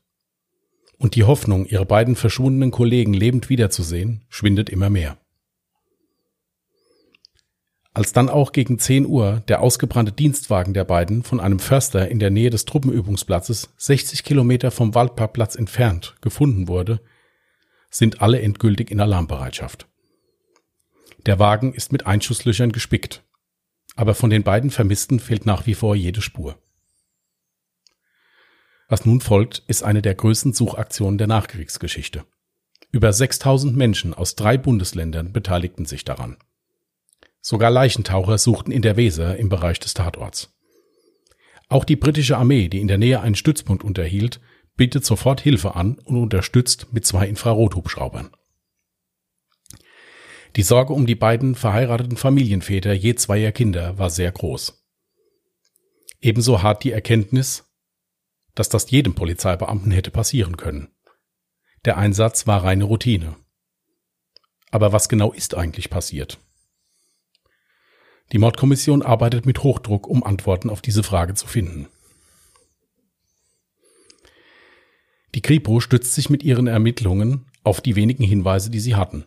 und 0.99 1.15
die 1.15 1.23
Hoffnung, 1.23 1.65
ihre 1.65 1.85
beiden 1.85 2.15
verschwundenen 2.15 2.71
Kollegen 2.71 3.13
lebend 3.13 3.49
wiederzusehen, 3.49 4.25
schwindet 4.29 4.69
immer 4.69 4.89
mehr. 4.89 5.17
Als 7.93 8.13
dann 8.13 8.29
auch 8.29 8.51
gegen 8.51 8.77
10 8.77 9.07
Uhr 9.07 9.41
der 9.47 9.61
ausgebrannte 9.61 10.11
Dienstwagen 10.11 10.73
der 10.73 10.83
beiden 10.83 11.23
von 11.23 11.39
einem 11.39 11.59
Förster 11.59 12.09
in 12.09 12.19
der 12.19 12.29
Nähe 12.29 12.49
des 12.49 12.65
Truppenübungsplatzes 12.65 13.69
60 13.77 14.23
Kilometer 14.23 14.71
vom 14.71 14.93
Waldparkplatz 14.93 15.55
entfernt 15.55 16.15
gefunden 16.21 16.67
wurde, 16.67 17.01
sind 17.89 18.21
alle 18.21 18.41
endgültig 18.41 18.91
in 18.91 18.99
Alarmbereitschaft. 18.99 19.87
Der 21.25 21.39
Wagen 21.39 21.73
ist 21.73 21.91
mit 21.91 22.07
Einschusslöchern 22.07 22.71
gespickt, 22.71 23.23
aber 23.95 24.15
von 24.15 24.29
den 24.29 24.43
beiden 24.43 24.71
Vermissten 24.71 25.19
fehlt 25.19 25.45
nach 25.45 25.65
wie 25.65 25.75
vor 25.75 25.95
jede 25.95 26.21
Spur. 26.21 26.57
Was 28.87 29.05
nun 29.05 29.21
folgt, 29.21 29.63
ist 29.67 29.83
eine 29.83 30.01
der 30.01 30.15
größten 30.15 30.53
Suchaktionen 30.53 31.17
der 31.17 31.27
Nachkriegsgeschichte. 31.27 32.25
Über 32.91 33.13
6000 33.13 33.75
Menschen 33.75 34.13
aus 34.15 34.35
drei 34.35 34.57
Bundesländern 34.57 35.31
beteiligten 35.31 35.85
sich 35.85 36.05
daran. 36.05 36.37
Sogar 37.41 37.69
Leichentaucher 37.69 38.37
suchten 38.37 38.71
in 38.71 38.81
der 38.81 38.97
Weser 38.97 39.37
im 39.37 39.49
Bereich 39.49 39.79
des 39.79 39.93
Tatorts. 39.93 40.57
Auch 41.67 41.85
die 41.85 41.95
britische 41.95 42.37
Armee, 42.37 42.67
die 42.67 42.79
in 42.79 42.87
der 42.87 42.97
Nähe 42.97 43.21
einen 43.21 43.35
Stützpunkt 43.35 43.83
unterhielt, 43.83 44.39
bietet 44.75 45.05
sofort 45.05 45.41
Hilfe 45.41 45.75
an 45.75 45.99
und 45.99 46.17
unterstützt 46.17 46.87
mit 46.91 47.05
zwei 47.05 47.27
Infrarothubschraubern. 47.27 48.31
Die 50.55 50.63
Sorge 50.63 50.93
um 50.93 51.05
die 51.05 51.15
beiden 51.15 51.55
verheirateten 51.55 52.17
Familienväter 52.17 52.93
je 52.93 53.15
zweier 53.15 53.51
Kinder 53.51 53.97
war 53.97 54.09
sehr 54.09 54.31
groß. 54.31 54.83
Ebenso 56.21 56.63
hart 56.63 56.83
die 56.83 56.91
Erkenntnis, 56.91 57.65
dass 58.55 58.69
das 58.69 58.91
jedem 58.91 59.15
Polizeibeamten 59.15 59.91
hätte 59.91 60.11
passieren 60.11 60.57
können. 60.57 60.89
Der 61.85 61.97
Einsatz 61.97 62.45
war 62.45 62.63
reine 62.63 62.83
Routine. 62.83 63.37
Aber 64.71 64.91
was 64.91 65.07
genau 65.07 65.31
ist 65.31 65.55
eigentlich 65.55 65.89
passiert? 65.89 66.39
Die 68.31 68.37
Mordkommission 68.37 69.01
arbeitet 69.01 69.45
mit 69.45 69.63
Hochdruck, 69.63 70.07
um 70.07 70.23
Antworten 70.23 70.69
auf 70.69 70.81
diese 70.81 71.03
Frage 71.03 71.33
zu 71.33 71.47
finden. 71.47 71.87
Die 75.35 75.41
Kripo 75.41 75.79
stützt 75.79 76.13
sich 76.13 76.29
mit 76.29 76.43
ihren 76.43 76.67
Ermittlungen 76.67 77.45
auf 77.63 77.81
die 77.81 77.95
wenigen 77.95 78.23
Hinweise, 78.23 78.69
die 78.69 78.79
sie 78.79 78.95
hatten. 78.95 79.25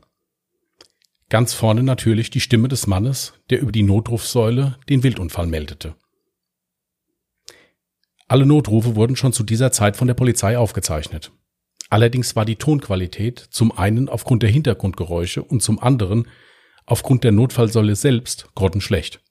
Ganz 1.32 1.54
vorne 1.54 1.82
natürlich 1.82 2.28
die 2.28 2.40
Stimme 2.40 2.68
des 2.68 2.86
Mannes, 2.86 3.32
der 3.48 3.62
über 3.62 3.72
die 3.72 3.82
Notrufsäule 3.82 4.76
den 4.90 5.02
Wildunfall 5.02 5.46
meldete. 5.46 5.94
Alle 8.28 8.44
Notrufe 8.44 8.96
wurden 8.96 9.16
schon 9.16 9.32
zu 9.32 9.42
dieser 9.42 9.72
Zeit 9.72 9.96
von 9.96 10.06
der 10.06 10.12
Polizei 10.12 10.58
aufgezeichnet. 10.58 11.32
Allerdings 11.88 12.36
war 12.36 12.44
die 12.44 12.56
Tonqualität 12.56 13.38
zum 13.38 13.72
einen 13.72 14.10
aufgrund 14.10 14.42
der 14.42 14.50
Hintergrundgeräusche 14.50 15.42
und 15.42 15.62
zum 15.62 15.78
anderen 15.78 16.28
aufgrund 16.84 17.24
der 17.24 17.32
Notfallsäule 17.32 17.96
selbst 17.96 18.50
grottenschlecht. 18.54 19.22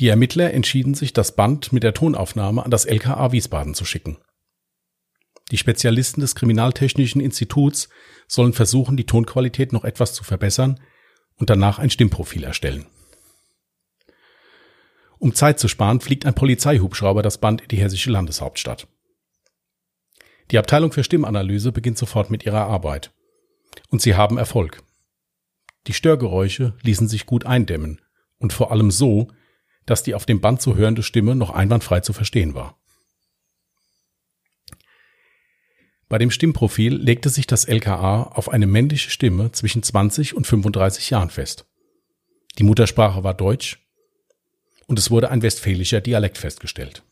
Die 0.00 0.08
Ermittler 0.08 0.54
entschieden 0.54 0.94
sich, 0.94 1.12
das 1.12 1.36
Band 1.36 1.74
mit 1.74 1.82
der 1.82 1.92
Tonaufnahme 1.92 2.64
an 2.64 2.70
das 2.70 2.86
LKA 2.86 3.30
Wiesbaden 3.32 3.74
zu 3.74 3.84
schicken. 3.84 4.16
Die 5.52 5.58
Spezialisten 5.58 6.20
des 6.20 6.34
Kriminaltechnischen 6.34 7.20
Instituts 7.20 7.88
sollen 8.26 8.52
versuchen, 8.52 8.96
die 8.96 9.06
Tonqualität 9.06 9.72
noch 9.72 9.84
etwas 9.84 10.12
zu 10.12 10.24
verbessern 10.24 10.80
und 11.36 11.50
danach 11.50 11.78
ein 11.78 11.90
Stimmprofil 11.90 12.42
erstellen. 12.42 12.86
Um 15.18 15.34
Zeit 15.34 15.58
zu 15.58 15.68
sparen, 15.68 16.00
fliegt 16.00 16.26
ein 16.26 16.34
Polizeihubschrauber 16.34 17.22
das 17.22 17.38
Band 17.38 17.62
in 17.62 17.68
die 17.68 17.78
hessische 17.78 18.10
Landeshauptstadt. 18.10 18.88
Die 20.50 20.58
Abteilung 20.58 20.92
für 20.92 21.04
Stimmanalyse 21.04 21.72
beginnt 21.72 21.98
sofort 21.98 22.30
mit 22.30 22.44
ihrer 22.44 22.66
Arbeit. 22.66 23.12
Und 23.88 24.02
sie 24.02 24.14
haben 24.14 24.38
Erfolg. 24.38 24.82
Die 25.86 25.92
Störgeräusche 25.92 26.74
ließen 26.82 27.08
sich 27.08 27.26
gut 27.26 27.46
eindämmen 27.46 28.00
und 28.38 28.52
vor 28.52 28.72
allem 28.72 28.90
so, 28.90 29.28
dass 29.86 30.02
die 30.02 30.14
auf 30.14 30.26
dem 30.26 30.40
Band 30.40 30.60
zu 30.60 30.76
hörende 30.76 31.02
Stimme 31.02 31.36
noch 31.36 31.50
einwandfrei 31.50 32.00
zu 32.00 32.12
verstehen 32.12 32.54
war. 32.54 32.78
Bei 36.08 36.18
dem 36.18 36.30
Stimmprofil 36.30 36.94
legte 36.94 37.30
sich 37.30 37.46
das 37.46 37.64
LKA 37.64 38.22
auf 38.24 38.48
eine 38.48 38.66
männliche 38.66 39.10
Stimme 39.10 39.50
zwischen 39.52 39.82
20 39.82 40.34
und 40.34 40.46
35 40.46 41.10
Jahren 41.10 41.30
fest. 41.30 41.66
Die 42.58 42.62
Muttersprache 42.62 43.24
war 43.24 43.34
Deutsch 43.34 43.84
und 44.86 44.98
es 44.98 45.10
wurde 45.10 45.30
ein 45.30 45.42
westfälischer 45.42 46.00
Dialekt 46.00 46.38
festgestellt. 46.38 47.02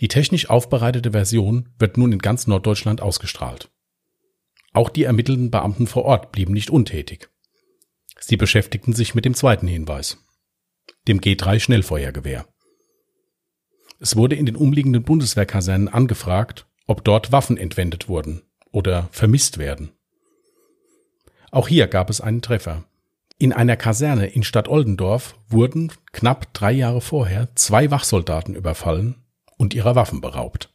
Die 0.00 0.08
technisch 0.08 0.48
aufbereitete 0.48 1.12
Version 1.12 1.68
wird 1.78 1.96
nun 1.96 2.12
in 2.12 2.18
ganz 2.20 2.46
Norddeutschland 2.46 3.00
ausgestrahlt. 3.00 3.70
Auch 4.72 4.88
die 4.88 5.04
ermittelnden 5.04 5.50
Beamten 5.50 5.86
vor 5.86 6.04
Ort 6.04 6.32
blieben 6.32 6.54
nicht 6.54 6.70
untätig. 6.70 7.28
Sie 8.18 8.36
beschäftigten 8.36 8.94
sich 8.94 9.14
mit 9.14 9.24
dem 9.24 9.34
zweiten 9.34 9.66
Hinweis, 9.66 10.24
dem 11.08 11.20
G3 11.20 11.60
Schnellfeuergewehr. 11.60 12.46
Es 14.02 14.16
wurde 14.16 14.34
in 14.34 14.46
den 14.46 14.56
umliegenden 14.56 15.04
Bundeswehrkasernen 15.04 15.86
angefragt, 15.86 16.66
ob 16.88 17.04
dort 17.04 17.30
Waffen 17.30 17.56
entwendet 17.56 18.08
wurden 18.08 18.42
oder 18.72 19.08
vermisst 19.12 19.58
werden. 19.58 19.92
Auch 21.52 21.68
hier 21.68 21.86
gab 21.86 22.10
es 22.10 22.20
einen 22.20 22.42
Treffer. 22.42 22.82
In 23.38 23.52
einer 23.52 23.76
Kaserne 23.76 24.26
in 24.26 24.42
Stadt 24.42 24.66
Oldendorf 24.66 25.38
wurden 25.48 25.92
knapp 26.10 26.52
drei 26.52 26.72
Jahre 26.72 27.00
vorher 27.00 27.54
zwei 27.54 27.92
Wachsoldaten 27.92 28.56
überfallen 28.56 29.22
und 29.56 29.72
ihrer 29.72 29.94
Waffen 29.94 30.20
beraubt. 30.20 30.74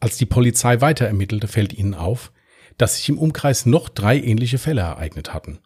Als 0.00 0.18
die 0.18 0.26
Polizei 0.26 0.82
weiter 0.82 1.06
ermittelte, 1.06 1.48
fällt 1.48 1.72
ihnen 1.72 1.94
auf, 1.94 2.30
dass 2.76 2.96
sich 2.96 3.08
im 3.08 3.16
Umkreis 3.16 3.64
noch 3.64 3.88
drei 3.88 4.20
ähnliche 4.20 4.58
Fälle 4.58 4.82
ereignet 4.82 5.32
hatten. 5.32 5.60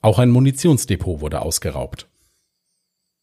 Auch 0.00 0.18
ein 0.18 0.30
Munitionsdepot 0.30 1.20
wurde 1.20 1.40
ausgeraubt. 1.40 2.08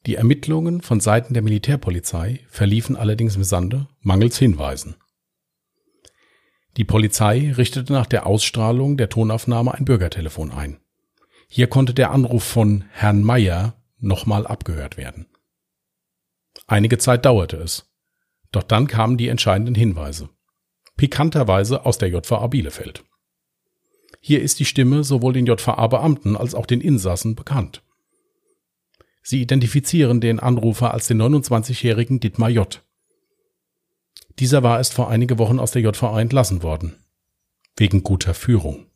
Die 0.06 0.16
Ermittlungen 0.16 0.82
von 0.82 1.00
Seiten 1.00 1.34
der 1.34 1.44
Militärpolizei 1.44 2.46
verliefen 2.50 2.96
allerdings 2.96 3.36
im 3.36 3.44
Sande 3.44 3.88
mangels 4.02 4.38
Hinweisen. 4.38 4.96
Die 6.78 6.86
Polizei 6.86 7.52
richtete 7.58 7.92
nach 7.92 8.06
der 8.06 8.26
Ausstrahlung 8.26 8.96
der 8.96 9.10
Tonaufnahme 9.10 9.74
ein 9.74 9.86
Bürgertelefon 9.86 10.52
ein. 10.52 10.80
Hier 11.50 11.68
konnte 11.68 11.94
der 11.94 12.12
Anruf 12.12 12.44
von 12.44 12.86
Herrn 12.92 13.24
Meyer 13.24 13.76
nochmal 13.98 14.48
abgehört 14.48 14.96
werden. 14.96 15.26
Einige 16.68 16.98
Zeit 16.98 17.26
dauerte 17.26 17.58
es. 17.58 17.92
Doch 18.52 18.64
dann 18.64 18.88
kamen 18.88 19.18
die 19.18 19.28
entscheidenden 19.28 19.76
Hinweise. 19.76 20.30
Pikanterweise 20.96 21.86
aus 21.86 21.98
der 21.98 22.10
JVA 22.10 22.48
Bielefeld. 22.48 23.04
Hier 24.22 24.42
ist 24.42 24.60
die 24.60 24.66
Stimme 24.66 25.04
sowohl 25.04 25.34
den 25.34 25.46
JVA-Beamten 25.46 26.36
als 26.38 26.56
auch 26.56 26.66
den 26.66 26.82
Insassen 26.82 27.36
bekannt. 27.36 27.84
Sie 29.30 29.44
identifizieren 29.44 30.22
den 30.22 30.40
Anrufer 30.40 30.92
als 30.92 31.06
den 31.06 31.22
29-jährigen 31.22 32.20
Dietmar 32.20 32.50
J. 32.50 32.84
Dieser 34.40 34.64
war 34.64 34.80
erst 34.80 34.96
vor 34.96 35.08
einige 35.08 35.38
Wochen 35.38 35.60
aus 35.60 35.70
der 35.70 35.84
JVA 35.84 36.20
entlassen 36.20 36.64
worden. 36.64 36.96
Wegen 37.78 38.02
guter 38.02 38.34
Führung. 38.34 38.88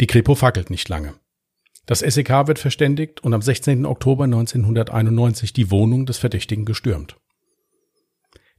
Die 0.00 0.08
Kripo 0.08 0.34
fackelt 0.34 0.68
nicht 0.68 0.88
lange. 0.88 1.14
Das 1.86 2.00
SEK 2.00 2.48
wird 2.48 2.58
verständigt 2.58 3.20
und 3.20 3.34
am 3.34 3.40
16. 3.40 3.86
Oktober 3.86 4.24
1991 4.24 5.52
die 5.52 5.70
Wohnung 5.70 6.06
des 6.06 6.18
Verdächtigen 6.18 6.64
gestürmt. 6.64 7.18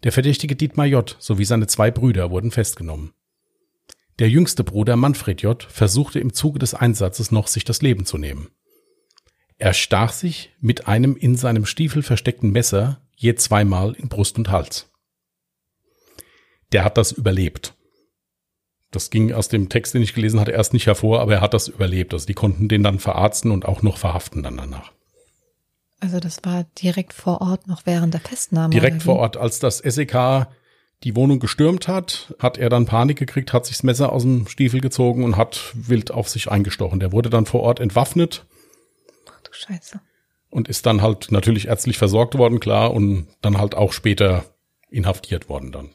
Der 0.04 0.14
Verdächtige 0.14 0.56
Dietmar 0.56 0.86
J. 0.86 1.18
sowie 1.20 1.44
seine 1.44 1.68
zwei 1.68 1.92
Brüder 1.92 2.32
wurden 2.32 2.52
festgenommen. 2.52 3.12
Der 4.20 4.30
jüngste 4.30 4.64
Bruder 4.64 4.96
Manfred 4.96 5.42
J. 5.42 5.62
versuchte 5.64 6.22
im 6.22 6.32
Zuge 6.32 6.60
des 6.60 6.74
Einsatzes 6.74 7.30
noch, 7.30 7.48
sich 7.48 7.66
das 7.66 7.82
Leben 7.82 8.06
zu 8.06 8.18
nehmen. 8.18 8.52
Er 9.62 9.74
stach 9.74 10.12
sich 10.12 10.50
mit 10.60 10.88
einem 10.88 11.16
in 11.16 11.36
seinem 11.36 11.68
Stiefel 11.68 12.02
versteckten 12.02 12.52
Messer 12.52 13.00
je 13.16 13.36
zweimal 13.36 13.94
in 13.94 14.10
Brust 14.10 14.40
und 14.40 14.50
Hals. 14.50 14.90
Der 16.72 16.84
hat 16.84 16.98
das 16.98 17.12
überlebt. 17.12 17.76
Das 18.90 19.12
ging 19.12 19.32
aus 19.32 19.50
dem 19.50 19.70
Text, 19.70 19.94
den 19.94 20.02
ich 20.02 20.16
gelesen 20.16 20.40
hatte, 20.40 20.50
erst 20.50 20.74
nicht 20.74 20.88
hervor, 20.88 21.22
aber 21.22 21.34
er 21.34 21.42
hat 21.42 21.54
das 21.54 21.68
überlebt. 21.68 22.12
Also 22.12 22.26
die 22.26 22.34
konnten 22.34 22.70
den 22.70 22.82
dann 22.82 22.98
verarzten 22.98 23.52
und 23.52 23.66
auch 23.66 23.84
noch 23.84 24.00
verhaften 24.00 24.42
dann 24.42 24.58
danach. 24.58 24.92
Also 26.00 26.20
das 26.20 26.40
war 26.42 26.66
direkt 26.82 27.14
vor 27.14 27.42
Ort 27.42 27.68
noch 27.68 27.86
während 27.86 28.16
der 28.16 28.22
Festnahme. 28.22 28.72
Direkt 28.72 29.04
vor 29.04 29.18
Ort, 29.18 29.38
als 29.38 29.60
das 29.60 29.78
SEK 29.78 30.48
die 31.04 31.16
Wohnung 31.16 31.40
gestürmt 31.40 31.88
hat, 31.88 32.34
hat 32.40 32.58
er 32.58 32.70
dann 32.70 32.88
Panik 32.88 33.20
gekriegt, 33.20 33.54
hat 33.54 33.68
sich 33.68 33.78
das 33.78 33.84
Messer 33.84 34.12
aus 34.12 34.24
dem 34.24 34.48
Stiefel 34.48 34.82
gezogen 34.82 35.24
und 35.24 35.38
hat 35.38 35.72
wild 35.76 36.10
auf 36.10 36.30
sich 36.30 36.50
eingestochen. 36.50 37.00
Der 37.00 37.12
wurde 37.12 37.30
dann 37.30 37.46
vor 37.46 37.62
Ort 37.62 37.80
entwaffnet 37.80 38.48
Scheiße. 39.62 40.02
Und 40.50 40.68
ist 40.68 40.86
dann 40.86 41.02
halt 41.02 41.32
natürlich 41.32 41.68
ärztlich 41.68 41.98
versorgt 41.98 42.38
worden, 42.38 42.60
klar, 42.60 42.94
und 42.94 43.28
dann 43.42 43.58
halt 43.58 43.76
auch 43.76 43.94
später 43.94 44.44
inhaftiert 44.90 45.48
worden 45.48 45.72
dann. 45.72 45.90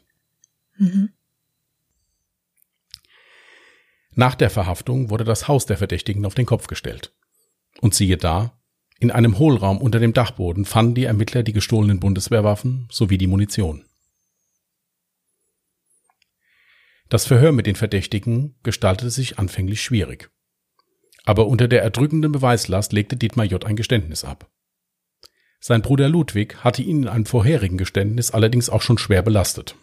Mhm. 0.77 1.09
Nach 4.11 4.33
der 4.33 4.49
Verhaftung 4.49 5.11
wurde 5.11 5.23
das 5.23 5.47
Haus 5.47 5.67
der 5.67 5.77
Verdächtigen 5.77 6.25
auf 6.25 6.33
den 6.33 6.47
Kopf 6.47 6.65
gestellt. 6.65 7.13
Und 7.81 7.93
siehe 7.93 8.17
da, 8.17 8.59
in 8.99 9.11
einem 9.11 9.37
Hohlraum 9.37 9.79
unter 9.79 9.99
dem 9.99 10.13
Dachboden 10.13 10.65
fanden 10.65 10.95
die 10.95 11.03
Ermittler 11.03 11.43
die 11.43 11.53
gestohlenen 11.53 11.99
Bundeswehrwaffen 11.99 12.87
sowie 12.91 13.19
die 13.19 13.27
Munition. 13.27 13.85
Das 17.09 17.27
Verhör 17.27 17.51
mit 17.51 17.67
den 17.67 17.75
Verdächtigen 17.75 18.55
gestaltete 18.63 19.11
sich 19.11 19.37
anfänglich 19.37 19.81
schwierig. 19.81 20.31
Aber 21.27 21.47
unter 21.47 21.67
der 21.67 21.83
erdrückenden 21.83 22.31
Beweislast 22.31 22.93
legte 22.93 23.17
Dietmar 23.17 23.43
J. 23.43 23.65
ein 23.65 23.75
Geständnis 23.75 24.23
ab. 24.23 24.49
Sein 25.59 25.81
Bruder 25.81 26.07
Ludwig 26.07 26.63
hatte 26.63 26.81
ihn 26.81 27.01
in 27.01 27.07
einem 27.09 27.25
vorherigen 27.25 27.77
Geständnis 27.77 28.31
allerdings 28.31 28.69
auch 28.69 28.81
schon 28.81 28.97
schwer 28.97 29.23
belastet. 29.23 29.75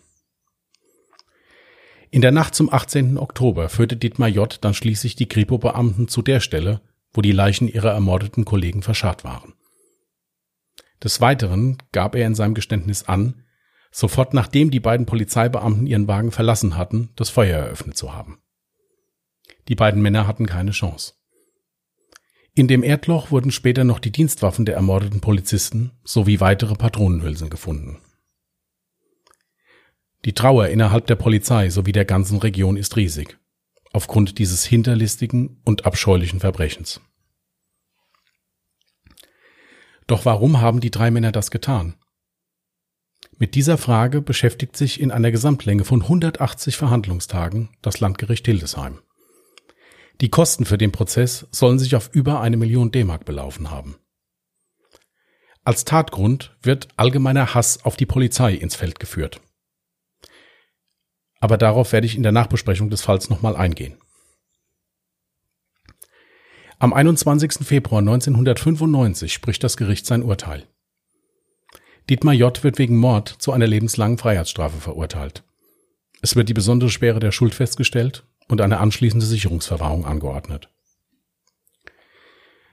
In 2.11 2.23
der 2.23 2.33
Nacht 2.33 2.55
zum 2.55 2.73
18. 2.73 3.19
Oktober 3.19 3.69
führte 3.69 3.99
Dietmar 3.99 4.29
J. 4.29 4.57
dann 4.63 4.73
schließlich 4.73 5.17
die 5.17 5.29
Kripo-Beamten 5.29 6.09
zu 6.09 6.23
der 6.23 6.41
Stelle, 6.41 6.81
wo 7.13 7.21
die 7.21 7.33
Leichen 7.33 7.69
ihrer 7.69 7.93
ermordeten 7.93 8.47
Kollegen 8.47 8.81
verscharrt 8.81 9.23
waren. 9.23 9.53
Des 11.03 11.21
Weiteren 11.21 11.77
gab 11.93 12.15
er 12.15 12.27
in 12.27 12.35
seinem 12.35 12.55
Geständnis 12.55 13.03
an, 13.03 13.45
sofort 13.93 14.33
nachdem 14.33 14.71
die 14.71 14.81
beiden 14.81 15.05
Polizeibeamten 15.05 15.87
ihren 15.87 16.09
Wagen 16.09 16.31
verlassen 16.31 16.79
hatten, 16.79 17.11
das 17.17 17.29
Feuer 17.29 17.59
eröffnet 17.59 17.99
zu 17.99 18.15
haben. 18.15 18.39
Die 19.69 19.75
beiden 19.75 20.01
Männer 20.01 20.27
hatten 20.27 20.47
keine 20.47 20.71
Chance. 20.71 21.13
In 22.57 22.69
dem 22.69 22.85
Erdloch 22.85 23.33
wurden 23.33 23.51
später 23.51 23.83
noch 23.83 23.99
die 23.99 24.13
Dienstwaffen 24.13 24.65
der 24.65 24.77
ermordeten 24.77 25.21
Polizisten 25.21 25.91
sowie 26.05 26.39
weitere 26.39 26.77
Patronenhülsen 26.77 27.51
gefunden. 27.51 27.99
Die 30.25 30.35
Trauer 30.35 30.69
innerhalb 30.69 31.09
der 31.09 31.17
Polizei 31.17 31.69
sowie 31.69 31.91
der 31.91 32.05
ganzen 32.05 32.39
Region 32.39 32.77
ist 32.77 32.97
riesig, 32.97 33.37
aufgrund 33.93 34.39
dieses 34.39 34.65
hinterlistigen 34.65 35.61
und 35.65 35.85
abscheulichen 35.85 36.39
Verbrechens. 36.39 37.01
Doch 40.07 40.25
warum 40.25 40.61
haben 40.61 40.81
die 40.81 40.93
drei 40.93 41.11
Männer 41.11 41.33
das 41.33 41.51
getan? 41.51 41.95
Mit 43.37 43.57
dieser 43.57 43.79
Frage 43.79 44.23
beschäftigt 44.23 44.77
sich 44.77 45.01
in 45.01 45.11
einer 45.11 45.33
Gesamtlänge 45.33 45.85
von 45.85 46.03
180 46.03 46.77
Verhandlungstagen 46.77 47.71
das 47.83 47.99
Landgericht 47.99 48.47
Hildesheim. 48.47 49.01
Die 50.21 50.31
Kosten 50.31 50.65
für 50.65 50.79
den 50.79 50.93
Prozess 50.93 51.47
sollen 51.51 51.79
sich 51.79 51.97
auf 51.97 52.11
über 52.13 52.41
eine 52.41 52.57
Million 52.57 52.93
D-Mark 52.93 53.25
belaufen 53.25 53.71
haben. 53.71 53.97
Als 55.65 55.85
Tatgrund 55.85 56.57
wird 56.63 56.89
allgemeiner 56.97 57.55
Hass 57.55 57.85
auf 57.85 57.97
die 57.97 58.07
Polizei 58.07 58.55
ins 58.55 58.77
Feld 58.77 59.01
geführt. 59.01 59.41
Aber 61.41 61.57
darauf 61.59 61.93
werde 61.93 62.07
ich 62.07 62.17
in 62.17 62.23
der 62.23 62.33
Nachbesprechung 62.33 62.91
des 62.91 63.03
Falls 63.03 63.29
nochmal 63.29 63.57
eingehen. 63.57 63.99
Am 66.79 66.93
21. 66.93 67.67
Februar 67.67 68.01
1995 68.01 69.33
spricht 69.33 69.65
das 69.65 69.77
Gericht 69.77 70.07
sein 70.07 70.23
Urteil. 70.23 70.67
Dietmar 72.11 72.35
J. 72.35 72.63
wird 72.63 72.79
wegen 72.79 72.99
Mord 72.99 73.29
zu 73.29 73.53
einer 73.53 73.67
lebenslangen 73.67 74.19
Freiheitsstrafe 74.19 74.79
verurteilt. 74.79 75.45
Es 76.21 76.37
wird 76.37 76.49
die 76.51 76.55
besondere 76.55 76.91
Schwere 76.91 77.21
der 77.21 77.33
Schuld 77.33 77.55
festgestellt 77.55 78.27
und 78.49 78.61
eine 78.61 78.79
anschließende 78.79 79.27
Sicherungsverwahrung 79.27 80.05
angeordnet. 80.07 80.69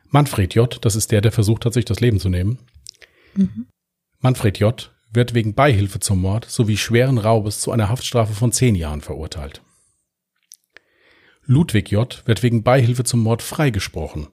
Manfred 0.10 0.56
J., 0.56 0.78
das 0.84 0.96
ist 0.96 1.12
der, 1.12 1.22
der 1.22 1.32
versucht 1.32 1.66
hat, 1.66 1.74
sich 1.74 1.86
das 1.86 2.02
Leben 2.02 2.20
zu 2.20 2.30
nehmen. 2.30 2.60
Mhm. 3.34 3.68
Manfred 4.20 4.60
J. 4.60 4.94
wird 5.12 5.34
wegen 5.34 5.56
Beihilfe 5.56 6.00
zum 6.00 6.22
Mord 6.22 6.46
sowie 6.46 6.78
schweren 6.78 7.18
Raubes 7.18 7.62
zu 7.62 7.72
einer 7.72 7.90
Haftstrafe 7.90 8.34
von 8.34 8.52
zehn 8.52 8.76
Jahren 8.76 9.02
verurteilt. 9.02 9.62
Ludwig 11.44 11.92
J. 11.92 12.22
wird 12.26 12.44
wegen 12.44 12.64
Beihilfe 12.64 13.04
zum 13.04 13.22
Mord 13.22 13.42
freigesprochen, 13.42 14.28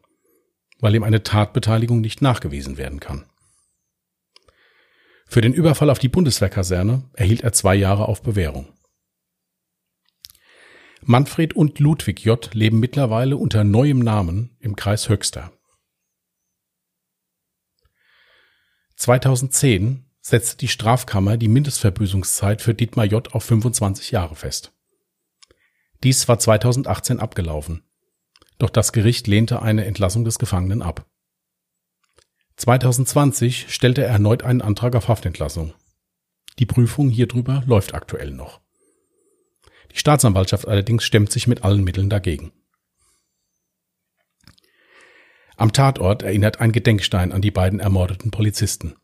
weil 0.81 0.95
ihm 0.95 1.05
eine 1.05 1.23
Tatbeteiligung 1.23 2.01
nicht 2.01 2.23
nachgewiesen 2.23 2.77
werden 2.77 3.01
kann. 3.01 3.25
Für 5.27 5.41
den 5.41 5.53
Überfall 5.53 5.91
auf 5.91 5.99
die 5.99 6.09
Bundeswehrkaserne 6.09 7.05
erhielt 7.13 7.43
er 7.43 7.53
zwei 7.53 7.75
Jahre 7.75 8.09
auf 8.09 8.23
Bewährung. 8.23 8.69
Manfred 11.11 11.57
und 11.57 11.79
Ludwig 11.79 12.23
J. 12.27 12.53
leben 12.53 12.81
mittlerweile 12.81 13.39
unter 13.39 13.65
neuem 13.65 13.99
Namen 13.99 14.55
im 14.61 14.77
Kreis 14.77 15.09
Höxter. 15.09 15.51
2010 18.97 20.05
setzte 20.21 20.59
die 20.59 20.69
Strafkammer 20.69 21.39
die 21.39 21.49
Mindestverbüßungszeit 21.49 22.61
für 22.61 22.75
Dietmar 22.75 23.07
J. 23.07 23.35
auf 23.35 23.43
25 23.43 24.11
Jahre 24.11 24.35
fest. 24.35 24.75
Dies 26.03 26.29
war 26.29 26.39
2018 26.39 27.21
abgelaufen. 27.21 27.89
Doch 28.59 28.69
das 28.69 28.93
Gericht 28.93 29.29
lehnte 29.29 29.63
eine 29.63 29.87
Entlassung 29.87 30.27
des 30.27 30.39
Gefangenen 30.39 30.83
ab. 30.83 31.07
2020 32.57 33.73
stellte 33.73 34.03
er 34.03 34.11
erneut 34.11 34.43
einen 34.43 34.61
Antrag 34.61 34.95
auf 34.95 35.09
Haftentlassung. 35.09 35.73
Die 36.59 36.67
Prüfung 36.67 37.09
hierüber 37.09 37.63
läuft 37.67 37.95
aktuell 37.95 38.33
noch. 38.33 38.61
Die 39.99 40.01
Staatsanwaltschaft 40.01 40.69
allerdings 40.69 41.03
stemmt 41.03 41.33
sich 41.33 41.49
mit 41.49 41.65
allen 41.65 41.83
Mitteln 41.83 42.09
dagegen. 42.09 42.53
Am 45.57 45.73
Tatort 45.73 46.23
erinnert 46.23 46.61
ein 46.61 46.71
Gedenkstein 46.71 47.33
an 47.33 47.43
die 47.43 47.51
beiden 47.51 47.81
ermordeten 47.81 48.31
Polizisten. 48.31 48.95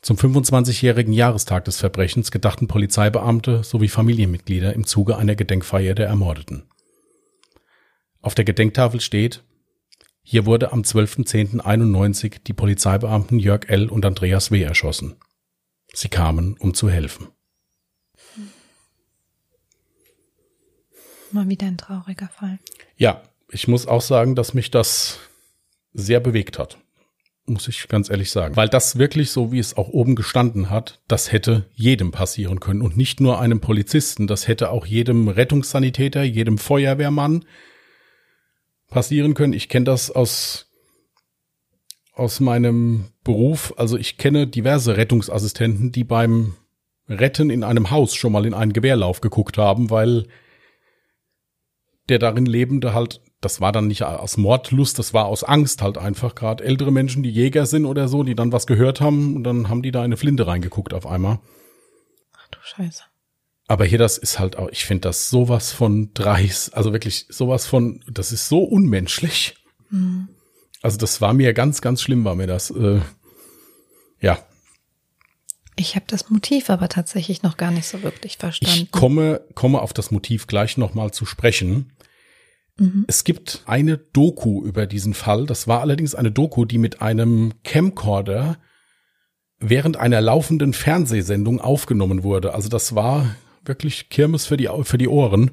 Zum 0.00 0.16
25-jährigen 0.16 1.12
Jahrestag 1.12 1.66
des 1.66 1.78
Verbrechens 1.78 2.30
gedachten 2.30 2.68
Polizeibeamte 2.68 3.64
sowie 3.64 3.88
Familienmitglieder 3.88 4.72
im 4.72 4.86
Zuge 4.86 5.18
einer 5.18 5.34
Gedenkfeier 5.34 5.94
der 5.94 6.06
Ermordeten. 6.06 6.70
Auf 8.22 8.34
der 8.34 8.46
Gedenktafel 8.46 9.02
steht, 9.02 9.44
hier 10.22 10.46
wurde 10.46 10.72
am 10.72 10.80
12.10.91 10.80 12.44
die 12.44 12.54
Polizeibeamten 12.54 13.38
Jörg 13.38 13.68
L. 13.68 13.90
und 13.90 14.06
Andreas 14.06 14.50
W. 14.50 14.62
erschossen. 14.62 15.16
Sie 15.92 16.08
kamen, 16.08 16.56
um 16.58 16.72
zu 16.72 16.88
helfen. 16.88 17.28
Mal 21.32 21.48
wieder 21.48 21.66
ein 21.66 21.78
trauriger 21.78 22.28
Fall. 22.28 22.58
Ja, 22.96 23.22
ich 23.50 23.68
muss 23.68 23.86
auch 23.86 24.02
sagen, 24.02 24.34
dass 24.34 24.54
mich 24.54 24.70
das 24.70 25.18
sehr 25.92 26.20
bewegt 26.20 26.58
hat. 26.58 26.78
Muss 27.44 27.66
ich 27.66 27.88
ganz 27.88 28.08
ehrlich 28.08 28.30
sagen. 28.30 28.54
Weil 28.56 28.68
das 28.68 28.98
wirklich, 28.98 29.30
so 29.30 29.50
wie 29.50 29.58
es 29.58 29.76
auch 29.76 29.88
oben 29.88 30.14
gestanden 30.14 30.70
hat, 30.70 31.00
das 31.08 31.32
hätte 31.32 31.66
jedem 31.74 32.12
passieren 32.12 32.60
können. 32.60 32.82
Und 32.82 32.96
nicht 32.96 33.20
nur 33.20 33.40
einem 33.40 33.60
Polizisten, 33.60 34.26
das 34.28 34.46
hätte 34.46 34.70
auch 34.70 34.86
jedem 34.86 35.28
Rettungssanitäter, 35.28 36.22
jedem 36.22 36.56
Feuerwehrmann 36.56 37.44
passieren 38.88 39.34
können. 39.34 39.54
Ich 39.54 39.68
kenne 39.68 39.86
das 39.86 40.10
aus, 40.10 40.70
aus 42.14 42.38
meinem 42.38 43.06
Beruf. 43.24 43.74
Also 43.76 43.96
ich 43.96 44.18
kenne 44.18 44.46
diverse 44.46 44.96
Rettungsassistenten, 44.96 45.90
die 45.90 46.04
beim 46.04 46.54
Retten 47.08 47.50
in 47.50 47.64
einem 47.64 47.90
Haus 47.90 48.14
schon 48.14 48.32
mal 48.32 48.46
in 48.46 48.54
einen 48.54 48.72
Gewehrlauf 48.72 49.20
geguckt 49.20 49.58
haben, 49.58 49.90
weil 49.90 50.26
der 52.08 52.18
darin 52.18 52.46
Lebende 52.46 52.94
halt, 52.94 53.20
das 53.40 53.60
war 53.60 53.72
dann 53.72 53.86
nicht 53.86 54.02
aus 54.04 54.36
Mordlust, 54.36 54.98
das 54.98 55.14
war 55.14 55.26
aus 55.26 55.44
Angst 55.44 55.82
halt 55.82 55.98
einfach 55.98 56.34
gerade 56.34 56.64
ältere 56.64 56.92
Menschen, 56.92 57.22
die 57.22 57.30
Jäger 57.30 57.66
sind 57.66 57.86
oder 57.86 58.08
so, 58.08 58.22
die 58.22 58.34
dann 58.34 58.52
was 58.52 58.66
gehört 58.66 59.00
haben 59.00 59.36
und 59.36 59.44
dann 59.44 59.68
haben 59.68 59.82
die 59.82 59.92
da 59.92 60.02
eine 60.02 60.16
Flinte 60.16 60.46
reingeguckt 60.46 60.94
auf 60.94 61.06
einmal. 61.06 61.40
Ach 62.32 62.48
du 62.48 62.58
Scheiße. 62.62 63.02
Aber 63.68 63.84
hier, 63.84 63.98
das 63.98 64.18
ist 64.18 64.38
halt 64.38 64.56
auch, 64.56 64.68
ich 64.70 64.84
finde 64.84 65.02
das 65.02 65.30
sowas 65.30 65.72
von 65.72 66.12
dreist, 66.14 66.74
also 66.74 66.92
wirklich 66.92 67.26
sowas 67.30 67.66
von, 67.66 68.04
das 68.10 68.32
ist 68.32 68.48
so 68.48 68.62
unmenschlich. 68.64 69.54
Mhm. 69.90 70.28
Also 70.82 70.98
das 70.98 71.20
war 71.20 71.32
mir 71.32 71.54
ganz, 71.54 71.80
ganz 71.80 72.02
schlimm, 72.02 72.24
war 72.24 72.34
mir 72.34 72.48
das. 72.48 72.70
Äh, 72.70 73.00
ja, 74.20 74.38
ich 75.82 75.96
habe 75.96 76.06
das 76.08 76.30
Motiv 76.30 76.70
aber 76.70 76.88
tatsächlich 76.88 77.42
noch 77.42 77.56
gar 77.56 77.70
nicht 77.70 77.86
so 77.86 78.02
wirklich 78.02 78.38
verstanden. 78.38 78.84
Ich 78.84 78.90
komme, 78.90 79.42
komme 79.54 79.82
auf 79.82 79.92
das 79.92 80.10
Motiv 80.10 80.46
gleich 80.46 80.78
nochmal 80.78 81.10
zu 81.10 81.26
sprechen. 81.26 81.92
Mhm. 82.78 83.04
Es 83.08 83.24
gibt 83.24 83.62
eine 83.66 83.98
Doku 83.98 84.64
über 84.64 84.86
diesen 84.86 85.12
Fall. 85.12 85.44
Das 85.46 85.68
war 85.68 85.80
allerdings 85.80 86.14
eine 86.14 86.30
Doku, 86.30 86.64
die 86.64 86.78
mit 86.78 87.02
einem 87.02 87.52
Camcorder 87.64 88.58
während 89.58 89.96
einer 89.96 90.20
laufenden 90.20 90.72
Fernsehsendung 90.72 91.60
aufgenommen 91.60 92.22
wurde. 92.22 92.54
Also 92.54 92.68
das 92.68 92.94
war 92.94 93.34
wirklich 93.64 94.08
Kirmes 94.08 94.46
für 94.46 94.56
die, 94.56 94.68
für 94.82 94.98
die 94.98 95.08
Ohren, 95.08 95.50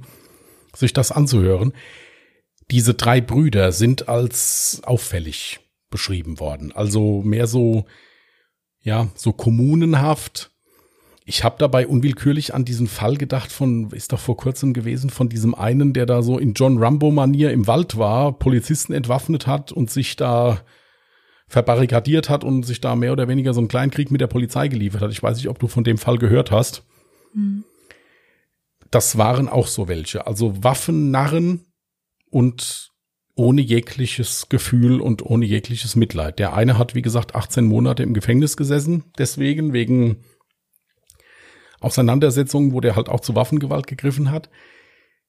sich 0.76 0.94
das 0.94 1.12
anzuhören. 1.12 1.74
Diese 2.72 2.94
drei 2.94 3.20
Brüder 3.20 3.72
sind 3.72 4.08
als 4.08 4.82
auffällig 4.84 5.60
beschrieben 5.90 6.40
worden. 6.40 6.72
Also 6.72 7.22
mehr 7.24 7.48
so 7.48 7.86
ja, 8.82 9.08
so 9.16 9.34
kommunenhaft. 9.34 10.52
Ich 11.26 11.44
habe 11.44 11.58
dabei 11.60 11.86
unwillkürlich 11.86 12.56
an 12.56 12.66
diesen 12.66 12.88
Fall 12.88 13.16
gedacht 13.16 13.52
von, 13.52 13.92
ist 13.92 14.14
doch 14.14 14.20
vor 14.20 14.36
kurzem 14.36 14.74
gewesen, 14.74 15.10
von 15.10 15.30
diesem 15.30 15.54
einen, 15.54 15.94
der 15.94 16.06
da 16.06 16.24
so 16.24 16.40
in 16.40 16.54
John 16.54 16.80
Rambo-Manier 16.80 17.52
im 17.52 17.68
Wald 17.68 17.98
war, 17.98 18.32
Polizisten 18.32 18.94
entwaffnet 18.94 19.46
hat 19.46 19.72
und 19.72 19.92
sich 19.92 20.16
da 20.16 20.62
verbarrikadiert 21.48 22.30
hat 22.30 22.44
und 22.44 22.64
sich 22.64 22.80
da 22.80 22.96
mehr 22.96 23.12
oder 23.12 23.28
weniger 23.28 23.54
so 23.54 23.60
einen 23.60 23.68
kleinen 23.68 23.92
Krieg 23.92 24.12
mit 24.12 24.22
der 24.22 24.28
Polizei 24.28 24.68
geliefert 24.68 25.02
hat. 25.02 25.12
Ich 25.12 25.22
weiß 25.22 25.38
nicht, 25.38 25.50
ob 25.50 25.60
du 25.60 25.68
von 25.68 25.84
dem 25.84 25.98
Fall 25.98 26.18
gehört 26.18 26.52
hast. 26.52 26.84
Mhm. 27.34 27.64
Das 28.92 29.18
waren 29.18 29.50
auch 29.50 29.68
so 29.68 29.88
welche. 29.88 30.26
Also 30.26 30.64
Waffennarren 30.64 31.66
und 32.30 32.89
ohne 33.40 33.62
jegliches 33.62 34.50
Gefühl 34.50 35.00
und 35.00 35.26
ohne 35.26 35.46
jegliches 35.46 35.96
Mitleid. 35.96 36.40
Der 36.40 36.54
eine 36.54 36.78
hat, 36.78 36.94
wie 36.94 37.02
gesagt, 37.02 37.36
18 37.36 37.66
Monate 37.66 38.04
im 38.04 38.14
Gefängnis 38.14 38.58
gesessen, 38.58 39.06
deswegen 39.18 39.72
wegen 39.72 40.18
Auseinandersetzungen, 41.80 42.74
wo 42.74 42.82
der 42.82 42.98
halt 42.98 43.08
auch 43.08 43.22
zu 43.22 43.36
Waffengewalt 43.36 43.88
gegriffen 43.88 44.30
hat. 44.30 44.50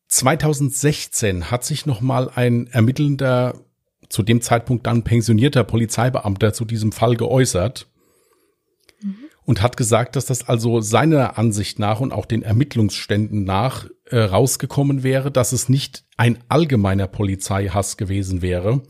2016 0.08 1.52
hat 1.52 1.62
sich 1.62 1.86
noch 1.86 2.00
mal 2.00 2.28
ein 2.34 2.66
ermittelnder, 2.66 3.60
zu 4.08 4.24
dem 4.24 4.40
Zeitpunkt 4.40 4.88
dann 4.88 5.04
pensionierter 5.04 5.62
Polizeibeamter 5.62 6.52
zu 6.52 6.64
diesem 6.64 6.90
Fall 6.90 7.14
geäußert 7.14 7.86
mhm. 9.02 9.18
und 9.44 9.62
hat 9.62 9.76
gesagt, 9.76 10.16
dass 10.16 10.26
das 10.26 10.48
also 10.48 10.80
seiner 10.80 11.38
Ansicht 11.38 11.78
nach 11.78 12.00
und 12.00 12.10
auch 12.10 12.26
den 12.26 12.42
Ermittlungsständen 12.42 13.44
nach 13.44 13.86
äh, 14.10 14.18
rausgekommen 14.18 15.02
wäre, 15.02 15.30
dass 15.30 15.52
es 15.52 15.68
nicht 15.68 16.04
ein 16.16 16.38
allgemeiner 16.48 17.06
Polizeihass 17.06 17.96
gewesen 17.96 18.42
wäre, 18.42 18.82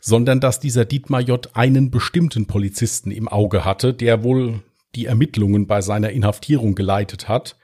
sondern 0.00 0.40
dass 0.40 0.60
dieser 0.60 0.84
Dietmar 0.84 1.20
J. 1.20 1.48
einen 1.54 1.90
bestimmten 1.90 2.46
Polizisten 2.46 3.10
im 3.10 3.28
Auge 3.28 3.64
hatte, 3.64 3.94
der 3.94 4.22
wohl 4.22 4.62
die 4.94 5.06
Ermittlungen 5.06 5.66
bei 5.66 5.80
seiner 5.80 6.10
Inhaftierung 6.10 6.74
geleitet 6.74 7.28
hat 7.28 7.56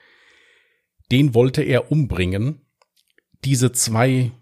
den 1.11 1.35
wollte 1.35 1.63
er 1.63 1.91
umbringen. 1.91 2.61
Diese 3.45 3.73
zwei 3.73 4.33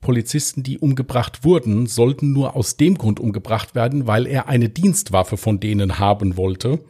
Polizisten, 0.00 0.62
die 0.62 0.78
umgebracht 0.78 1.44
wurden, 1.44 1.86
sollten 1.86 2.32
nur 2.32 2.56
aus 2.56 2.76
dem 2.76 2.96
Grund 2.96 3.20
umgebracht 3.20 3.74
werden, 3.74 4.06
weil 4.06 4.26
er 4.26 4.48
eine 4.48 4.70
Dienstwaffe 4.70 5.36
von 5.36 5.60
denen 5.60 5.98
haben 5.98 6.36
wollte. 6.36 6.80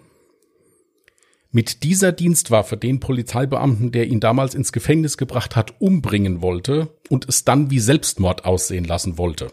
Mit 1.53 1.83
dieser 1.83 2.13
Dienstwaffe 2.13 2.77
den 2.77 3.01
Polizeibeamten, 3.01 3.91
der 3.91 4.07
ihn 4.07 4.21
damals 4.21 4.55
ins 4.55 4.73
Gefängnis 4.73 5.17
gebracht 5.17 5.57
hat, 5.57 5.81
umbringen 5.81 6.43
wollte 6.43 6.97
und 7.09 7.29
es 7.29 7.45
dann 7.45 7.71
wie 7.71 7.81
Selbstmord 7.81 8.45
aussehen 8.45 8.85
lassen 8.85 9.19
wollte. 9.19 9.53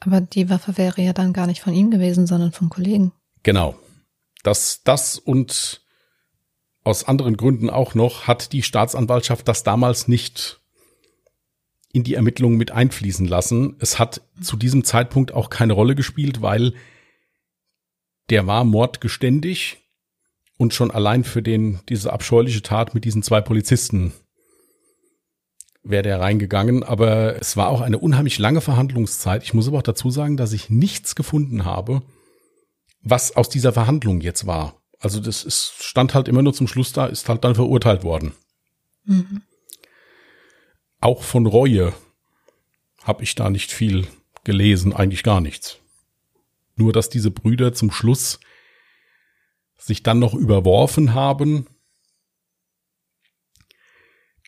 Aber 0.00 0.20
die 0.20 0.50
Waffe 0.50 0.76
wäre 0.76 1.00
ja 1.00 1.14
dann 1.14 1.32
gar 1.32 1.46
nicht 1.46 1.62
von 1.62 1.72
ihm 1.72 1.90
gewesen, 1.90 2.26
sondern 2.26 2.52
von 2.52 2.68
Kollegen. 2.68 3.12
Genau. 3.42 3.76
Das, 4.42 4.82
das 4.84 5.18
und 5.18 5.82
aus 6.84 7.04
anderen 7.04 7.36
Gründen 7.36 7.70
auch 7.70 7.94
noch, 7.94 8.26
hat 8.28 8.52
die 8.52 8.62
Staatsanwaltschaft 8.62 9.48
das 9.48 9.64
damals 9.64 10.06
nicht 10.06 10.60
in 11.92 12.04
die 12.04 12.14
Ermittlungen 12.14 12.58
mit 12.58 12.70
einfließen 12.70 13.26
lassen. 13.26 13.76
Es 13.80 13.98
hat 13.98 14.20
zu 14.40 14.56
diesem 14.56 14.84
Zeitpunkt 14.84 15.32
auch 15.32 15.50
keine 15.50 15.72
Rolle 15.72 15.94
gespielt, 15.94 16.42
weil 16.42 16.74
der 18.30 18.46
war 18.46 18.64
mordgeständig 18.64 19.78
und 20.58 20.74
schon 20.74 20.90
allein 20.90 21.24
für 21.24 21.42
den, 21.42 21.80
diese 21.88 22.12
abscheuliche 22.12 22.62
Tat 22.62 22.94
mit 22.94 23.04
diesen 23.04 23.22
zwei 23.22 23.40
Polizisten 23.40 24.12
wäre 25.82 26.02
der 26.02 26.20
reingegangen. 26.20 26.82
Aber 26.82 27.40
es 27.40 27.56
war 27.56 27.68
auch 27.68 27.80
eine 27.80 27.98
unheimlich 27.98 28.38
lange 28.38 28.60
Verhandlungszeit. 28.60 29.42
Ich 29.42 29.54
muss 29.54 29.68
aber 29.68 29.78
auch 29.78 29.82
dazu 29.82 30.10
sagen, 30.10 30.36
dass 30.36 30.52
ich 30.52 30.70
nichts 30.70 31.14
gefunden 31.14 31.64
habe, 31.64 32.02
was 33.02 33.36
aus 33.36 33.48
dieser 33.48 33.72
Verhandlung 33.72 34.20
jetzt 34.20 34.46
war. 34.46 34.80
Also 34.98 35.20
das 35.20 35.44
ist, 35.44 35.74
stand 35.84 36.14
halt 36.14 36.26
immer 36.26 36.42
nur 36.42 36.54
zum 36.54 36.66
Schluss 36.66 36.92
da, 36.92 37.06
ist 37.06 37.28
halt 37.28 37.44
dann 37.44 37.54
verurteilt 37.54 38.02
worden. 38.02 38.32
Mhm. 39.04 39.42
Auch 41.00 41.22
von 41.22 41.46
Reue 41.46 41.92
habe 43.02 43.22
ich 43.22 43.34
da 43.34 43.50
nicht 43.50 43.70
viel 43.70 44.06
gelesen, 44.42 44.92
eigentlich 44.92 45.22
gar 45.22 45.40
nichts. 45.40 45.78
Nur, 46.76 46.92
dass 46.92 47.08
diese 47.08 47.30
Brüder 47.30 47.72
zum 47.72 47.90
Schluss 47.90 48.38
sich 49.78 50.02
dann 50.02 50.18
noch 50.18 50.34
überworfen 50.34 51.14
haben. 51.14 51.66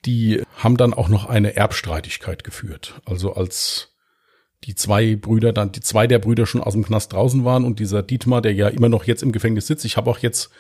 Die 0.05 0.43
haben 0.57 0.77
dann 0.77 0.95
auch 0.95 1.09
noch 1.09 1.27
eine 1.27 1.57
Erbstreitigkeit 1.57 2.45
geführt. 2.45 3.01
Also 3.05 3.35
als 3.35 3.95
die 4.65 4.75
zwei 4.75 5.17
Brüder 5.17 5.53
dann, 5.53 5.73
die 5.73 5.81
zwei 5.81 6.07
der 6.07 6.19
Brüder 6.19 6.47
schon 6.47 6.63
aus 6.63 6.73
dem 6.73 6.85
Knast 6.85 7.13
draußen 7.13 7.45
waren 7.45 7.65
und 7.65 7.79
dieser 7.79 8.03
Dietmar, 8.03 8.43
der 8.43 8.55
ja 8.55 8.69
immer 8.69 8.89
noch 8.89 9.05
jetzt 9.05 9.23
im 9.23 9.33
Gefängnis 9.33 9.67
sitzt. 9.67 9.85
Ich 9.85 9.97
habe 9.97 10.11
auch 10.11 10.19
jetzt, 10.19 10.51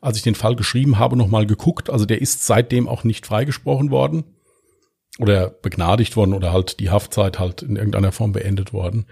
als 0.00 0.16
ich 0.16 0.22
den 0.22 0.34
Fall 0.34 0.56
geschrieben 0.56 0.98
habe, 0.98 1.16
nochmal 1.16 1.46
geguckt. 1.46 1.90
Also 1.90 2.04
der 2.04 2.20
ist 2.20 2.46
seitdem 2.46 2.88
auch 2.88 3.04
nicht 3.04 3.26
freigesprochen 3.26 3.90
worden 3.90 4.24
oder 5.18 5.50
begnadigt 5.50 6.16
worden 6.16 6.34
oder 6.34 6.52
halt 6.52 6.80
die 6.80 6.90
Haftzeit 6.90 7.38
halt 7.38 7.62
in 7.62 7.76
irgendeiner 7.76 8.12
Form 8.12 8.32
beendet 8.32 8.72
worden. 8.72 9.06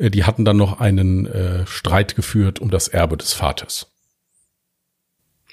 Äh, 0.00 0.10
die 0.10 0.24
hatten 0.24 0.44
dann 0.44 0.56
noch 0.56 0.80
einen 0.80 1.26
äh, 1.26 1.66
Streit 1.66 2.16
geführt 2.16 2.58
um 2.58 2.70
das 2.70 2.88
Erbe 2.88 3.16
des 3.16 3.32
Vaters. 3.32 3.92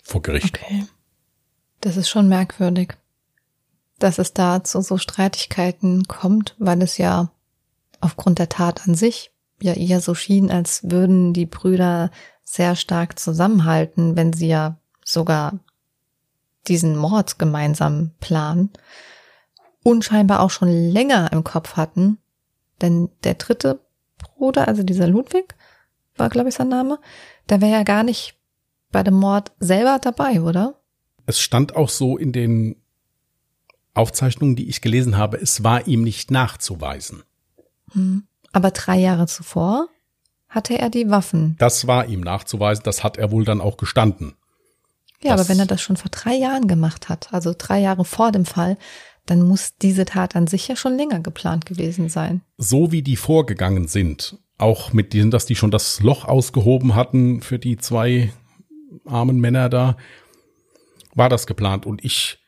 Vor 0.04 0.22
Gericht. 0.22 0.58
Okay. 0.58 0.86
Das 1.82 1.98
ist 1.98 2.10
schon 2.10 2.28
merkwürdig, 2.30 2.96
dass 4.00 4.18
es 4.18 4.34
da 4.34 4.64
zu 4.64 4.82
so 4.82 4.98
Streitigkeiten 4.98 6.06
kommt, 6.06 6.56
weil 6.58 6.82
es 6.82 6.98
ja 6.98 7.30
aufgrund 8.00 8.40
der 8.40 8.50
Tat 8.50 8.88
an 8.88 8.96
sich 8.96 9.32
ja 9.60 9.74
eher 9.74 10.02
so 10.02 10.16
schien, 10.16 10.50
als 10.50 10.90
würden 10.90 11.34
die 11.34 11.46
Brüder 11.46 12.12
sehr 12.44 12.76
stark 12.76 13.20
zusammenhalten, 13.20 14.16
wenn 14.16 14.32
sie 14.34 14.48
ja 14.48 14.78
sogar 15.04 15.60
diesen 16.68 16.96
Mord 16.96 17.40
gemeinsam 17.40 18.12
planen 18.20 18.72
und 19.84 20.06
scheinbar 20.06 20.42
auch 20.42 20.52
schon 20.52 20.70
länger 20.70 21.32
im 21.32 21.44
Kopf 21.44 21.76
hatten, 21.76 22.18
denn 22.82 23.10
der 23.24 23.36
dritte 23.36 23.80
Bruder, 24.38 24.67
also 24.67 24.84
dieser 24.84 25.08
Ludwig, 25.08 25.56
war 26.15 26.30
glaube 26.30 26.50
ich 26.50 26.56
sein 26.56 26.69
Name, 26.69 27.00
der 27.50 27.62
wäre 27.62 27.71
ja 27.71 27.84
gar 27.84 28.04
nicht 28.04 28.36
bei 28.91 29.04
dem 29.04 29.15
Mord 29.15 29.52
selber 29.60 30.00
dabei, 30.02 30.41
oder? 30.41 30.76
Es 31.26 31.39
stand 31.39 31.76
auch 31.76 31.89
so 31.89 32.17
in 32.17 32.32
den 32.32 32.78
Aufzeichnungen, 33.93 34.56
die 34.56 34.69
ich 34.69 34.82
gelesen 34.82 35.17
habe, 35.17 35.38
es 35.38 35.63
war 35.63 35.88
ihm 35.88 36.04
nicht 36.04 36.32
nachzuweisen. 36.32 37.23
Hm. 37.91 38.28
Aber 38.54 38.71
drei 38.71 38.97
Jahre 38.97 39.28
zuvor 39.28 39.88
hatte 40.47 40.78
er 40.80 40.89
die 40.89 41.10
Waffen. 41.10 41.56
Das 41.60 41.88
war 41.88 42.06
ihm 42.06 42.21
nachzuweisen, 42.21 42.84
das 42.84 43.04
hat 43.04 43.17
er 43.17 43.32
wohl 43.32 43.43
dann 43.43 43.60
auch 43.60 43.78
gestanden. 43.78 44.36
Ja, 45.21 45.32
das 45.32 45.41
aber 45.41 45.50
wenn 45.50 45.60
er 45.60 45.65
das 45.65 45.82
schon 45.82 45.97
vor 45.97 46.12
drei 46.12 46.36
Jahren 46.36 46.67
gemacht 46.67 47.10
hat, 47.10 47.34
also 47.34 47.54
drei 47.58 47.80
Jahre 47.80 48.06
vor 48.06 48.32
dem 48.32 48.45
Fall, 48.45 48.78
dann 49.28 49.44
muss 49.44 49.76
diese 49.76 50.06
Tat 50.06 50.36
an 50.36 50.48
sich 50.48 50.68
ja 50.68 50.76
schon 50.76 50.98
länger 50.98 51.20
geplant 51.20 51.66
gewesen 51.66 52.10
sein. 52.10 52.42
So 52.58 52.92
wie 52.92 53.02
die 53.02 53.16
vorgegangen 53.16 53.88
sind, 53.88 54.40
auch 54.58 54.94
mit 54.94 55.13
denen, 55.13 55.32
dass 55.32 55.46
die 55.46 55.56
schon 55.56 55.72
das 55.72 56.02
Loch 56.02 56.26
ausgehoben 56.26 56.96
hatten 56.96 57.42
für 57.42 57.60
die 57.60 57.78
zwei 57.78 58.32
armen 59.06 59.40
Männer 59.40 59.70
da, 59.70 59.98
war 61.13 61.30
das 61.30 61.46
geplant. 61.46 61.86
Und 61.86 62.04
ich, 62.04 62.40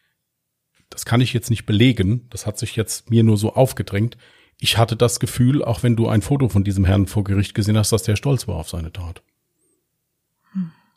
das 0.90 1.06
kann 1.06 1.22
ich 1.22 1.34
jetzt 1.34 1.50
nicht 1.50 1.66
belegen, 1.66 2.28
das 2.30 2.46
hat 2.46 2.58
sich 2.58 2.76
jetzt 2.76 3.10
mir 3.10 3.24
nur 3.24 3.38
so 3.38 3.54
aufgedrängt, 3.54 4.18
ich 4.62 4.78
hatte 4.78 4.98
das 4.98 5.20
Gefühl, 5.20 5.64
auch 5.64 5.84
wenn 5.84 5.96
du 5.96 6.10
ein 6.10 6.22
Foto 6.22 6.50
von 6.50 6.66
diesem 6.66 6.84
Herrn 6.84 7.08
vor 7.08 7.24
Gericht 7.24 7.56
gesehen 7.56 7.78
hast, 7.78 7.92
dass 7.94 8.04
der 8.04 8.18
stolz 8.18 8.48
war 8.48 8.56
auf 8.56 8.70
seine 8.70 8.92
Tat. 8.92 9.24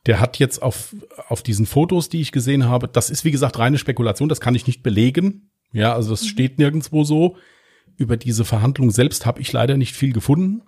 Der 0.07 0.19
hat 0.19 0.41
jetzt 0.41 0.61
auf, 0.61 0.97
auf 1.29 1.45
diesen 1.45 1.65
Fotos, 1.65 2.09
die 2.09 2.21
ich 2.21 2.33
gesehen 2.33 2.69
habe, 2.69 2.89
das 2.89 3.09
ist 3.09 3.25
wie 3.25 3.31
gesagt 3.31 3.61
reine 3.61 3.79
Spekulation, 3.79 4.29
das 4.29 4.41
kann 4.41 4.57
ich 4.57 4.67
nicht 4.67 4.83
belegen. 4.83 5.52
Ja, 5.73 5.95
also 5.95 6.11
das 6.11 6.23
mhm. 6.23 6.29
steht 6.29 6.59
nirgendwo 6.59 7.05
so. 7.05 7.37
Über 7.97 8.17
diese 8.17 8.45
Verhandlung 8.45 8.91
selbst 8.91 9.27
habe 9.27 9.41
ich 9.41 9.53
leider 9.53 9.77
nicht 9.77 9.95
viel 9.95 10.13
gefunden. 10.13 10.63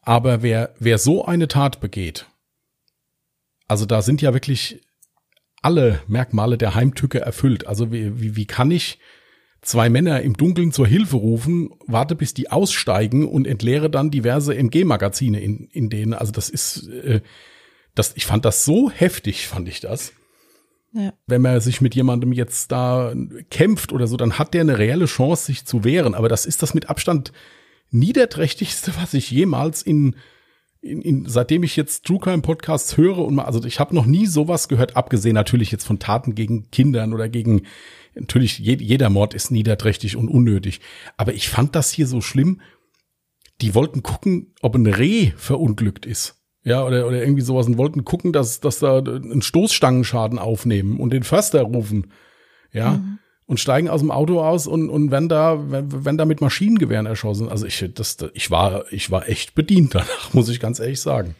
Aber 0.00 0.42
wer, 0.42 0.74
wer 0.78 0.98
so 0.98 1.24
eine 1.24 1.48
Tat 1.48 1.80
begeht, 1.80 2.26
also 3.68 3.86
da 3.86 4.02
sind 4.02 4.20
ja 4.20 4.34
wirklich 4.34 4.80
alle 5.62 6.02
Merkmale 6.08 6.58
der 6.58 6.74
Heimtücke 6.74 7.20
erfüllt. 7.20 7.66
Also 7.66 7.92
wie, 7.92 8.20
wie, 8.20 8.36
wie 8.36 8.46
kann 8.46 8.70
ich 8.70 8.98
zwei 9.62 9.88
Männer 9.88 10.20
im 10.22 10.36
Dunkeln 10.36 10.72
zur 10.72 10.88
Hilfe 10.88 11.16
rufen, 11.16 11.70
warte 11.86 12.16
bis 12.16 12.34
die 12.34 12.50
aussteigen 12.50 13.26
und 13.26 13.46
entleere 13.46 13.88
dann 13.88 14.10
diverse 14.10 14.56
MG-Magazine 14.56 15.40
in, 15.40 15.68
in 15.68 15.88
denen. 15.88 16.14
Also 16.14 16.32
das 16.32 16.48
ist, 16.48 16.88
äh, 16.88 17.20
das, 17.94 18.16
ich 18.16 18.26
fand 18.26 18.44
das 18.44 18.64
so 18.64 18.90
heftig, 18.90 19.46
fand 19.46 19.68
ich 19.68 19.80
das. 19.80 20.12
Ja. 20.92 21.12
Wenn 21.26 21.42
man 21.42 21.60
sich 21.60 21.80
mit 21.80 21.94
jemandem 21.94 22.32
jetzt 22.32 22.70
da 22.70 23.14
kämpft 23.50 23.92
oder 23.92 24.06
so, 24.06 24.16
dann 24.16 24.38
hat 24.38 24.52
der 24.52 24.60
eine 24.60 24.78
reelle 24.78 25.06
Chance, 25.06 25.46
sich 25.46 25.64
zu 25.64 25.84
wehren. 25.84 26.14
Aber 26.14 26.28
das 26.28 26.44
ist 26.44 26.62
das 26.62 26.74
mit 26.74 26.90
Abstand 26.90 27.32
niederträchtigste, 27.90 28.92
was 29.00 29.14
ich 29.14 29.30
jemals 29.30 29.82
in, 29.82 30.16
in, 30.80 31.00
in 31.00 31.24
seitdem 31.26 31.62
ich 31.62 31.76
jetzt 31.76 32.04
True 32.04 32.18
Crime 32.18 32.42
Podcasts 32.42 32.96
höre 32.96 33.18
und 33.18 33.36
mal, 33.36 33.44
also 33.44 33.64
ich 33.64 33.80
habe 33.80 33.94
noch 33.94 34.06
nie 34.06 34.26
sowas 34.26 34.68
gehört, 34.68 34.96
abgesehen 34.96 35.34
natürlich 35.34 35.70
jetzt 35.70 35.86
von 35.86 35.98
Taten 35.98 36.34
gegen 36.34 36.70
Kindern 36.70 37.14
oder 37.14 37.28
gegen 37.28 37.62
Natürlich, 38.14 38.58
jeder 38.58 39.10
Mord 39.10 39.34
ist 39.34 39.50
niederträchtig 39.50 40.16
und 40.16 40.28
unnötig. 40.28 40.80
Aber 41.16 41.32
ich 41.32 41.48
fand 41.48 41.74
das 41.74 41.90
hier 41.90 42.06
so 42.06 42.20
schlimm. 42.20 42.60
Die 43.60 43.74
wollten 43.74 44.02
gucken, 44.02 44.54
ob 44.60 44.74
ein 44.74 44.86
Reh 44.86 45.32
verunglückt 45.36 46.04
ist. 46.04 46.41
Ja, 46.64 46.84
oder, 46.84 47.06
oder 47.06 47.20
irgendwie 47.20 47.42
sowas 47.42 47.66
und 47.66 47.76
wollten 47.76 48.04
gucken, 48.04 48.32
dass, 48.32 48.60
dass 48.60 48.78
da 48.78 48.98
einen 48.98 49.42
Stoßstangenschaden 49.42 50.38
aufnehmen 50.38 51.00
und 51.00 51.12
den 51.12 51.24
Förster 51.24 51.62
rufen. 51.62 52.12
Ja. 52.72 52.92
Mhm. 52.92 53.18
Und 53.46 53.58
steigen 53.58 53.88
aus 53.88 54.00
dem 54.00 54.10
Auto 54.10 54.40
aus 54.40 54.66
und, 54.66 54.88
und 54.88 55.10
wenn 55.10 55.28
da, 55.28 55.70
wenn, 55.70 56.04
wenn 56.04 56.16
da 56.16 56.24
mit 56.24 56.40
Maschinengewehren 56.40 57.06
erschossen. 57.06 57.48
Also 57.48 57.66
ich, 57.66 57.84
das, 57.92 58.16
ich 58.32 58.50
war, 58.50 58.90
ich 58.92 59.10
war 59.10 59.28
echt 59.28 59.54
bedient 59.54 59.94
danach, 59.94 60.32
muss 60.32 60.48
ich 60.48 60.60
ganz 60.60 60.78
ehrlich 60.78 61.00
sagen. 61.00 61.34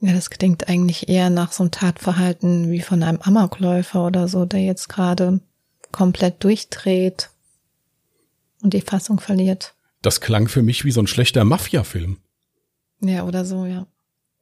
Ja, 0.00 0.12
das 0.12 0.30
klingt 0.30 0.68
eigentlich 0.68 1.08
eher 1.08 1.30
nach 1.30 1.52
so 1.52 1.62
einem 1.62 1.70
Tatverhalten 1.70 2.70
wie 2.70 2.80
von 2.80 3.02
einem 3.02 3.20
Amokläufer 3.22 4.06
oder 4.06 4.28
so, 4.28 4.44
der 4.44 4.60
jetzt 4.60 4.88
gerade 4.88 5.40
komplett 5.90 6.44
durchdreht 6.44 7.30
und 8.62 8.74
die 8.74 8.80
Fassung 8.80 9.20
verliert. 9.20 9.74
Das 10.02 10.20
klang 10.20 10.48
für 10.48 10.62
mich 10.62 10.84
wie 10.84 10.90
so 10.90 11.00
ein 11.00 11.06
schlechter 11.06 11.44
Mafia-Film. 11.44 12.18
Ja, 13.00 13.24
oder 13.24 13.44
so, 13.44 13.64
ja. 13.64 13.86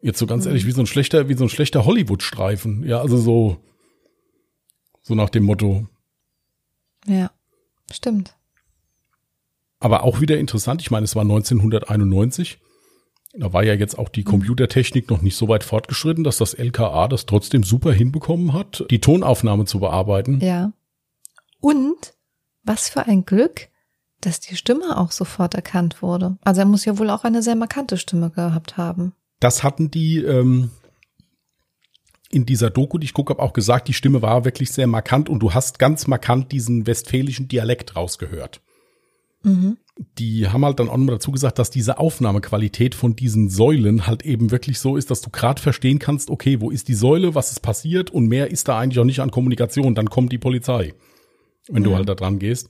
Jetzt 0.03 0.19
so 0.19 0.27
ganz 0.27 0.45
mhm. 0.45 0.51
ehrlich, 0.51 0.67
wie 0.67 0.73
so 0.73 0.81
ein 0.81 0.87
schlechter, 0.87 1.29
wie 1.29 1.35
so 1.35 1.45
ein 1.45 1.51
schlechter 1.51 1.85
Hollywood-Streifen. 1.85 2.85
Ja, 2.85 3.01
also 3.01 3.17
so, 3.19 3.59
so 5.03 5.15
nach 5.15 5.31
dem 5.31 5.45
Motto. 5.45 5.87
Ja, 7.07 7.31
stimmt. 7.91 8.37
Aber 9.79 10.05
auch 10.05 10.21
wieder 10.21 10.39
interessant. 10.39 10.83
Ich 10.83 10.91
meine, 10.91 11.05
es 11.05 11.17
war 11.17 11.23
1991. 11.23 12.59
Da 13.33 13.53
war 13.53 13.63
ja 13.63 13.75
jetzt 13.75 13.99
auch 13.99 14.09
die 14.09 14.21
mhm. 14.21 14.27
Computertechnik 14.27 15.09
noch 15.11 15.23
nicht 15.23 15.37
so 15.37 15.49
weit 15.49 15.65
fortgeschritten, 15.65 16.25
dass 16.25 16.39
das 16.39 16.55
LKA 16.55 17.09
das 17.09 17.27
trotzdem 17.27 17.63
super 17.63 17.93
hinbekommen 17.93 18.53
hat, 18.53 18.85
die 18.91 19.01
Tonaufnahme 19.01 19.67
zu 19.67 19.81
bearbeiten. 19.81 20.41
Ja. 20.41 20.73
Und 21.61 22.15
was 22.63 22.89
für 22.89 23.07
ein 23.07 23.25
Glück, 23.25 23.69
dass 24.21 24.41
die 24.41 24.57
Stimme 24.57 24.99
auch 24.99 25.13
sofort 25.13 25.55
erkannt 25.55 26.03
wurde. 26.03 26.37
Also 26.43 26.61
er 26.61 26.67
muss 26.67 26.85
ja 26.85 26.99
wohl 26.99 27.11
auch 27.11 27.25
eine 27.25 27.43
sehr 27.43 27.57
markante 27.57 27.97
Stimme 27.97 28.31
gehabt 28.31 28.77
haben. 28.77 29.15
Das 29.40 29.62
hatten 29.62 29.90
die 29.90 30.18
ähm, 30.18 30.70
in 32.31 32.46
dieser 32.46 32.70
Doku, 32.70 32.98
die 32.98 33.07
ich 33.07 33.14
gucke, 33.14 33.33
habe 33.33 33.42
auch 33.42 33.53
gesagt, 33.53 33.88
die 33.88 33.92
Stimme 33.92 34.22
war 34.22 34.44
wirklich 34.44 34.70
sehr 34.70 34.87
markant 34.87 35.29
und 35.29 35.40
du 35.40 35.53
hast 35.53 35.79
ganz 35.79 36.07
markant 36.07 36.53
diesen 36.53 36.87
westfälischen 36.87 37.48
Dialekt 37.48 37.96
rausgehört. 37.96 38.61
Mhm. 39.42 39.79
Die 40.18 40.48
haben 40.48 40.64
halt 40.64 40.79
dann 40.79 40.88
auch 40.88 40.96
nochmal 40.96 41.16
dazu 41.16 41.33
gesagt, 41.33 41.59
dass 41.59 41.70
diese 41.70 41.98
Aufnahmequalität 41.98 42.94
von 42.94 43.16
diesen 43.16 43.50
Säulen 43.50 44.07
halt 44.07 44.24
eben 44.24 44.50
wirklich 44.50 44.79
so 44.79 44.96
ist, 44.96 45.11
dass 45.11 45.20
du 45.20 45.31
gerade 45.31 45.61
verstehen 45.61 45.98
kannst, 45.98 46.31
okay, 46.31 46.61
wo 46.61 46.70
ist 46.70 46.88
die 46.88 46.94
Säule, 46.94 47.35
was 47.35 47.50
ist 47.50 47.61
passiert 47.61 48.11
und 48.11 48.26
mehr 48.26 48.50
ist 48.50 48.68
da 48.68 48.79
eigentlich 48.79 48.98
auch 48.98 49.05
nicht 49.05 49.20
an 49.20 49.31
Kommunikation, 49.31 49.94
dann 49.94 50.09
kommt 50.09 50.33
die 50.33 50.38
Polizei, 50.38 50.94
wenn 51.68 51.83
ja. 51.83 51.88
du 51.88 51.96
halt 51.96 52.09
da 52.09 52.14
dran 52.14 52.38
gehst. 52.38 52.68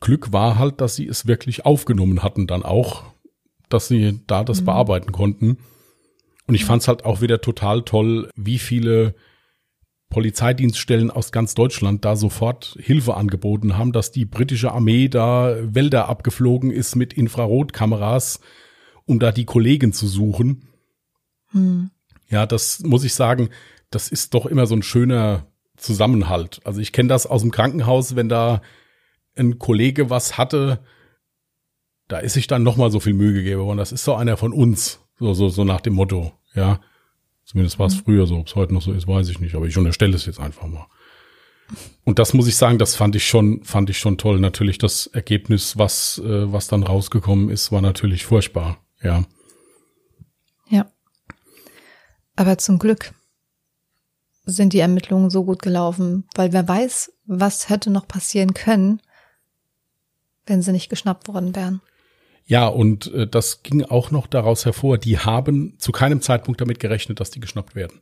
Glück 0.00 0.32
war 0.32 0.58
halt, 0.58 0.80
dass 0.80 0.94
sie 0.94 1.08
es 1.08 1.26
wirklich 1.26 1.64
aufgenommen 1.64 2.22
hatten 2.22 2.46
dann 2.46 2.62
auch, 2.62 3.04
dass 3.68 3.88
sie 3.88 4.20
da 4.26 4.44
das 4.44 4.60
mhm. 4.60 4.66
bearbeiten 4.66 5.12
konnten. 5.12 5.58
Und 6.46 6.54
ich 6.54 6.64
fand 6.64 6.82
es 6.82 6.88
halt 6.88 7.04
auch 7.04 7.20
wieder 7.20 7.40
total 7.40 7.82
toll, 7.82 8.30
wie 8.34 8.58
viele 8.58 9.14
Polizeidienststellen 10.10 11.10
aus 11.10 11.32
ganz 11.32 11.54
Deutschland 11.54 12.04
da 12.04 12.16
sofort 12.16 12.78
Hilfe 12.80 13.14
angeboten 13.14 13.76
haben, 13.76 13.92
dass 13.92 14.10
die 14.10 14.24
britische 14.24 14.72
Armee 14.72 15.08
da 15.08 15.56
Wälder 15.60 16.08
abgeflogen 16.08 16.70
ist 16.70 16.96
mit 16.96 17.12
Infrarotkameras, 17.12 18.40
um 19.04 19.18
da 19.18 19.32
die 19.32 19.44
Kollegen 19.44 19.92
zu 19.92 20.06
suchen. 20.06 20.64
Hm. 21.50 21.90
Ja, 22.30 22.46
das 22.46 22.80
muss 22.80 23.04
ich 23.04 23.14
sagen, 23.14 23.50
das 23.90 24.08
ist 24.08 24.32
doch 24.32 24.46
immer 24.46 24.66
so 24.66 24.74
ein 24.74 24.82
schöner 24.82 25.46
Zusammenhalt. 25.76 26.60
Also 26.64 26.80
ich 26.80 26.92
kenne 26.92 27.08
das 27.08 27.26
aus 27.26 27.42
dem 27.42 27.50
Krankenhaus, 27.50 28.16
wenn 28.16 28.28
da 28.28 28.62
ein 29.36 29.58
Kollege 29.58 30.10
was 30.10 30.38
hatte, 30.38 30.80
da 32.08 32.18
ist 32.18 32.32
sich 32.32 32.46
dann 32.46 32.62
noch 32.62 32.76
mal 32.76 32.90
so 32.90 33.00
viel 33.00 33.14
Mühe 33.14 33.32
gegeben 33.32 33.62
worden. 33.62 33.78
Das 33.78 33.92
ist 33.92 34.04
so 34.04 34.14
einer 34.14 34.36
von 34.36 34.52
uns, 34.52 35.00
so 35.18 35.34
so 35.34 35.48
so 35.48 35.64
nach 35.64 35.80
dem 35.80 35.94
Motto, 35.94 36.32
ja. 36.54 36.80
Zumindest 37.44 37.78
war 37.78 37.86
es 37.86 37.96
mhm. 37.96 38.04
früher 38.04 38.26
so. 38.26 38.36
Ob 38.36 38.46
es 38.46 38.56
heute 38.56 38.74
noch 38.74 38.82
so 38.82 38.92
ist, 38.92 39.06
weiß 39.06 39.28
ich 39.30 39.40
nicht. 39.40 39.54
Aber 39.54 39.66
ich 39.66 39.78
unterstelle 39.78 40.14
es 40.14 40.26
jetzt 40.26 40.38
einfach 40.38 40.66
mal. 40.66 40.86
Und 42.04 42.18
das 42.18 42.34
muss 42.34 42.46
ich 42.46 42.56
sagen, 42.56 42.78
das 42.78 42.94
fand 42.94 43.16
ich 43.16 43.26
schon, 43.26 43.62
fand 43.64 43.88
ich 43.88 43.98
schon 43.98 44.18
toll. 44.18 44.38
Natürlich 44.38 44.76
das 44.78 45.06
Ergebnis, 45.06 45.78
was, 45.78 46.18
äh, 46.18 46.52
was 46.52 46.68
dann 46.68 46.82
rausgekommen 46.82 47.48
ist, 47.48 47.72
war 47.72 47.80
natürlich 47.80 48.26
furchtbar. 48.26 48.78
Ja. 49.02 49.24
Ja. 50.68 50.90
Aber 52.36 52.58
zum 52.58 52.78
Glück 52.78 53.12
sind 54.44 54.72
die 54.72 54.80
Ermittlungen 54.80 55.30
so 55.30 55.44
gut 55.44 55.62
gelaufen, 55.62 56.24
weil 56.34 56.52
wer 56.52 56.66
weiß, 56.66 57.12
was 57.26 57.68
hätte 57.68 57.90
noch 57.90 58.08
passieren 58.08 58.54
können, 58.54 59.00
wenn 60.46 60.62
sie 60.62 60.72
nicht 60.72 60.88
geschnappt 60.88 61.28
worden 61.28 61.54
wären. 61.54 61.80
Ja, 62.48 62.66
und 62.66 63.12
äh, 63.12 63.26
das 63.26 63.62
ging 63.62 63.84
auch 63.84 64.10
noch 64.10 64.26
daraus 64.26 64.64
hervor, 64.64 64.96
die 64.96 65.18
haben 65.18 65.74
zu 65.78 65.92
keinem 65.92 66.22
Zeitpunkt 66.22 66.62
damit 66.62 66.80
gerechnet, 66.80 67.20
dass 67.20 67.30
die 67.30 67.40
geschnappt 67.40 67.74
werden. 67.74 68.00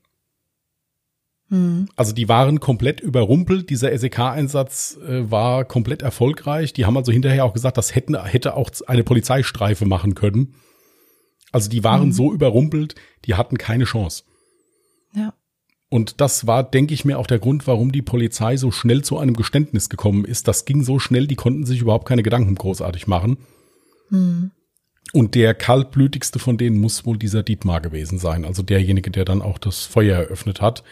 Hm. 1.48 1.88
Also 1.96 2.12
die 2.12 2.28
waren 2.28 2.60
komplett 2.60 3.00
überrumpelt. 3.00 3.70
Dieser 3.70 3.96
SEK-Einsatz 3.96 4.98
äh, 5.04 5.28
war 5.28 5.64
komplett 5.64 6.02
erfolgreich. 6.02 6.72
Die 6.72 6.86
haben 6.86 6.96
also 6.96 7.10
hinterher 7.10 7.44
auch 7.44 7.54
gesagt, 7.54 7.76
das 7.76 7.96
hätten, 7.96 8.16
hätte 8.24 8.54
auch 8.54 8.70
eine 8.86 9.02
Polizeistreife 9.02 9.84
machen 9.84 10.14
können. 10.14 10.54
Also 11.50 11.68
die 11.68 11.82
waren 11.82 12.04
hm. 12.04 12.12
so 12.12 12.32
überrumpelt, 12.32 12.94
die 13.24 13.34
hatten 13.34 13.58
keine 13.58 13.84
Chance. 13.84 14.22
Ja. 15.12 15.34
Und 15.88 16.20
das 16.20 16.46
war, 16.46 16.62
denke 16.62 16.94
ich 16.94 17.04
mir, 17.04 17.18
auch 17.18 17.26
der 17.26 17.40
Grund, 17.40 17.66
warum 17.66 17.90
die 17.90 18.02
Polizei 18.02 18.56
so 18.56 18.70
schnell 18.70 19.02
zu 19.02 19.18
einem 19.18 19.34
Geständnis 19.34 19.88
gekommen 19.88 20.24
ist. 20.24 20.46
Das 20.46 20.66
ging 20.66 20.84
so 20.84 21.00
schnell, 21.00 21.26
die 21.26 21.36
konnten 21.36 21.66
sich 21.66 21.80
überhaupt 21.80 22.06
keine 22.06 22.22
Gedanken 22.22 22.54
großartig 22.54 23.08
machen. 23.08 23.38
Mhm. 24.10 24.52
Und 25.12 25.34
der 25.34 25.54
kaltblütigste 25.54 26.38
von 26.38 26.58
denen 26.58 26.78
muss 26.80 27.06
wohl 27.06 27.16
dieser 27.16 27.42
Dietmar 27.42 27.80
gewesen 27.80 28.18
sein, 28.18 28.44
also 28.44 28.62
derjenige, 28.62 29.10
der 29.10 29.24
dann 29.24 29.40
auch 29.40 29.58
das 29.58 29.84
Feuer 29.84 30.18
eröffnet 30.18 30.60
hat. 30.60 30.82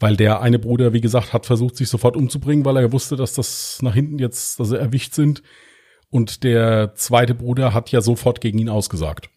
Weil 0.00 0.16
der 0.16 0.40
eine 0.40 0.58
Bruder, 0.58 0.92
wie 0.92 1.00
gesagt, 1.00 1.32
hat 1.32 1.46
versucht, 1.46 1.76
sich 1.76 1.88
sofort 1.88 2.16
umzubringen, 2.16 2.64
weil 2.64 2.76
er 2.76 2.90
wusste, 2.92 3.14
dass 3.14 3.34
das 3.34 3.78
nach 3.82 3.94
hinten 3.94 4.18
jetzt, 4.18 4.58
dass 4.58 4.72
er 4.72 4.80
erwischt 4.80 5.14
sind. 5.14 5.42
Und 6.10 6.42
der 6.42 6.94
zweite 6.96 7.34
Bruder 7.34 7.72
hat 7.72 7.90
ja 7.92 8.00
sofort 8.00 8.40
gegen 8.40 8.58
ihn 8.58 8.68
ausgesagt. 8.68 9.30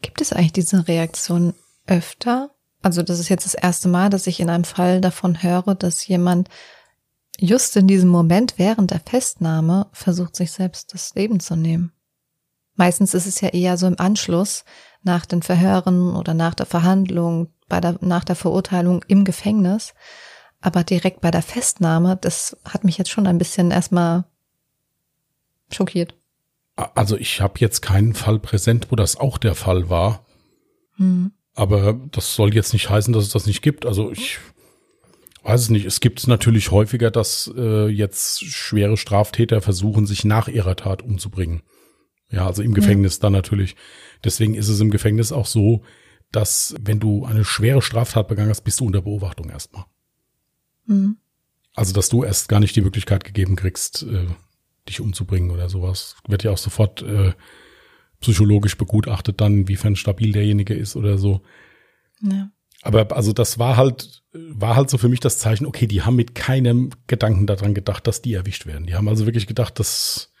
Gibt 0.00 0.20
es 0.20 0.32
eigentlich 0.32 0.52
diese 0.52 0.86
Reaktion 0.86 1.54
öfter? 1.86 2.50
Also 2.80 3.02
das 3.02 3.18
ist 3.18 3.28
jetzt 3.28 3.44
das 3.44 3.54
erste 3.54 3.88
Mal, 3.88 4.10
dass 4.10 4.26
ich 4.26 4.40
in 4.40 4.50
einem 4.50 4.64
Fall 4.64 5.00
davon 5.00 5.42
höre, 5.42 5.74
dass 5.74 6.06
jemand 6.06 6.48
just 7.38 7.76
in 7.76 7.86
diesem 7.86 8.08
Moment 8.08 8.54
während 8.58 8.90
der 8.90 9.00
Festnahme 9.00 9.88
versucht, 9.92 10.36
sich 10.36 10.52
selbst 10.52 10.94
das 10.94 11.14
Leben 11.14 11.40
zu 11.40 11.56
nehmen. 11.56 11.92
Meistens 12.74 13.14
ist 13.14 13.26
es 13.26 13.40
ja 13.40 13.48
eher 13.48 13.76
so 13.76 13.86
im 13.86 13.98
Anschluss 13.98 14.64
nach 15.02 15.26
den 15.26 15.42
Verhören 15.42 16.14
oder 16.14 16.34
nach 16.34 16.54
der 16.54 16.66
Verhandlung, 16.66 17.48
bei 17.68 17.80
der, 17.80 17.96
nach 18.00 18.24
der 18.24 18.36
Verurteilung 18.36 19.04
im 19.08 19.24
Gefängnis. 19.24 19.94
Aber 20.60 20.84
direkt 20.84 21.20
bei 21.20 21.30
der 21.30 21.42
Festnahme, 21.42 22.16
das 22.20 22.56
hat 22.64 22.84
mich 22.84 22.96
jetzt 22.96 23.10
schon 23.10 23.26
ein 23.26 23.38
bisschen 23.38 23.70
erstmal 23.70 24.24
schockiert. 25.70 26.14
Also 26.76 27.16
ich 27.16 27.40
habe 27.40 27.54
jetzt 27.58 27.82
keinen 27.82 28.14
Fall 28.14 28.38
präsent, 28.38 28.86
wo 28.90 28.96
das 28.96 29.16
auch 29.16 29.38
der 29.38 29.54
Fall 29.54 29.90
war. 29.90 30.24
Hm. 30.96 31.32
Aber 31.54 31.94
das 32.12 32.34
soll 32.34 32.54
jetzt 32.54 32.72
nicht 32.72 32.88
heißen, 32.88 33.12
dass 33.12 33.24
es 33.24 33.30
das 33.30 33.46
nicht 33.46 33.60
gibt. 33.60 33.84
Also 33.84 34.10
ich 34.10 34.38
weiß 35.42 35.60
es 35.62 35.70
nicht. 35.70 35.84
Es 35.84 36.00
gibt 36.00 36.26
natürlich 36.26 36.70
häufiger, 36.70 37.10
dass 37.10 37.52
äh, 37.56 37.88
jetzt 37.88 38.44
schwere 38.44 38.96
Straftäter 38.96 39.60
versuchen, 39.60 40.06
sich 40.06 40.24
nach 40.24 40.48
ihrer 40.48 40.76
Tat 40.76 41.02
umzubringen. 41.02 41.62
Ja, 42.32 42.46
also 42.46 42.62
im 42.62 42.74
Gefängnis 42.74 43.16
ja. 43.16 43.22
dann 43.22 43.34
natürlich. 43.34 43.76
Deswegen 44.24 44.54
ist 44.54 44.68
es 44.68 44.80
im 44.80 44.90
Gefängnis 44.90 45.30
auch 45.30 45.46
so, 45.46 45.82
dass 46.32 46.74
wenn 46.80 46.98
du 46.98 47.24
eine 47.26 47.44
schwere 47.44 47.82
Straftat 47.82 48.26
begangen 48.26 48.48
hast, 48.48 48.62
bist 48.62 48.80
du 48.80 48.86
unter 48.86 49.02
Beobachtung 49.02 49.50
erstmal. 49.50 49.84
Mhm. 50.86 51.18
Also, 51.74 51.92
dass 51.92 52.08
du 52.08 52.24
erst 52.24 52.48
gar 52.48 52.60
nicht 52.60 52.74
die 52.74 52.80
Möglichkeit 52.80 53.24
gegeben 53.24 53.54
kriegst, 53.54 54.02
äh, 54.02 54.26
dich 54.88 55.00
umzubringen 55.00 55.50
oder 55.50 55.68
sowas. 55.68 56.16
Wird 56.26 56.42
ja 56.42 56.50
auch 56.50 56.58
sofort 56.58 57.02
äh, 57.02 57.32
psychologisch 58.20 58.76
begutachtet 58.76 59.40
dann, 59.40 59.60
inwiefern 59.60 59.94
stabil 59.94 60.32
derjenige 60.32 60.74
ist 60.74 60.96
oder 60.96 61.18
so. 61.18 61.42
Ja. 62.22 62.50
Aber 62.82 63.14
also 63.14 63.32
das 63.32 63.58
war 63.58 63.76
halt, 63.76 64.22
war 64.32 64.74
halt 64.74 64.90
so 64.90 64.98
für 64.98 65.08
mich 65.08 65.20
das 65.20 65.38
Zeichen, 65.38 65.66
okay, 65.66 65.86
die 65.86 66.02
haben 66.02 66.16
mit 66.16 66.34
keinem 66.34 66.90
Gedanken 67.06 67.46
daran 67.46 67.74
gedacht, 67.74 68.06
dass 68.06 68.22
die 68.22 68.34
erwischt 68.34 68.66
werden. 68.66 68.86
Die 68.86 68.94
haben 68.94 69.08
also 69.08 69.26
wirklich 69.26 69.46
gedacht, 69.46 69.78
dass 69.78 70.32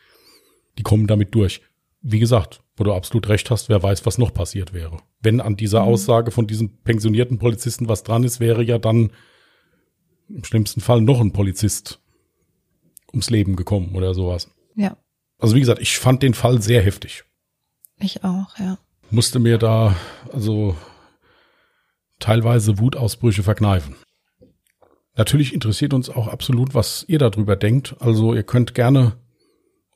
die 0.78 0.82
kommen 0.82 1.06
damit 1.06 1.34
durch 1.34 1.60
wie 2.02 2.18
gesagt, 2.18 2.62
wo 2.76 2.84
du 2.84 2.92
absolut 2.92 3.28
recht 3.28 3.50
hast, 3.50 3.68
wer 3.68 3.82
weiß, 3.82 4.04
was 4.04 4.18
noch 4.18 4.34
passiert 4.34 4.72
wäre. 4.72 4.98
Wenn 5.20 5.40
an 5.40 5.56
dieser 5.56 5.82
mhm. 5.82 5.88
Aussage 5.88 6.30
von 6.30 6.46
diesem 6.46 6.82
pensionierten 6.82 7.38
Polizisten 7.38 7.88
was 7.88 8.02
dran 8.02 8.24
ist, 8.24 8.40
wäre 8.40 8.62
ja 8.62 8.78
dann 8.78 9.12
im 10.28 10.44
schlimmsten 10.44 10.80
Fall 10.80 11.00
noch 11.00 11.20
ein 11.20 11.32
Polizist 11.32 12.00
ums 13.12 13.30
Leben 13.30 13.56
gekommen 13.56 13.94
oder 13.94 14.14
sowas. 14.14 14.50
Ja. 14.74 14.96
Also 15.38 15.54
wie 15.54 15.60
gesagt, 15.60 15.80
ich 15.80 15.98
fand 15.98 16.22
den 16.22 16.34
Fall 16.34 16.60
sehr 16.62 16.82
heftig. 16.82 17.24
Ich 17.98 18.24
auch, 18.24 18.58
ja. 18.58 18.78
Musste 19.10 19.38
mir 19.38 19.58
da 19.58 19.94
also 20.32 20.76
teilweise 22.18 22.78
Wutausbrüche 22.78 23.42
verkneifen. 23.42 23.96
Natürlich 25.14 25.52
interessiert 25.52 25.92
uns 25.92 26.08
auch 26.08 26.28
absolut, 26.28 26.74
was 26.74 27.04
ihr 27.06 27.18
darüber 27.18 27.54
denkt. 27.54 27.96
Also 28.00 28.32
ihr 28.34 28.44
könnt 28.44 28.74
gerne 28.74 29.18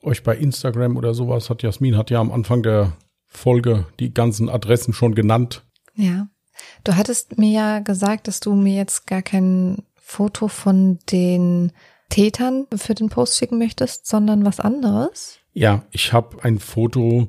euch 0.07 0.23
bei 0.23 0.35
Instagram 0.35 0.97
oder 0.97 1.13
sowas 1.13 1.49
hat 1.49 1.61
Jasmin 1.61 1.97
hat 1.97 2.09
ja 2.09 2.19
am 2.19 2.31
Anfang 2.31 2.63
der 2.63 2.93
Folge 3.27 3.85
die 3.99 4.13
ganzen 4.13 4.49
Adressen 4.49 4.93
schon 4.93 5.13
genannt. 5.13 5.63
Ja. 5.95 6.27
Du 6.83 6.95
hattest 6.95 7.37
mir 7.37 7.51
ja 7.51 7.79
gesagt, 7.79 8.27
dass 8.27 8.39
du 8.39 8.55
mir 8.55 8.75
jetzt 8.75 9.05
gar 9.05 9.21
kein 9.21 9.83
Foto 9.95 10.47
von 10.47 10.99
den 11.11 11.71
Tätern 12.09 12.65
für 12.75 12.95
den 12.95 13.09
Post 13.09 13.37
schicken 13.37 13.57
möchtest, 13.57 14.07
sondern 14.07 14.45
was 14.45 14.59
anderes? 14.59 15.39
Ja, 15.53 15.83
ich 15.91 16.13
habe 16.13 16.43
ein 16.43 16.59
Foto 16.59 17.27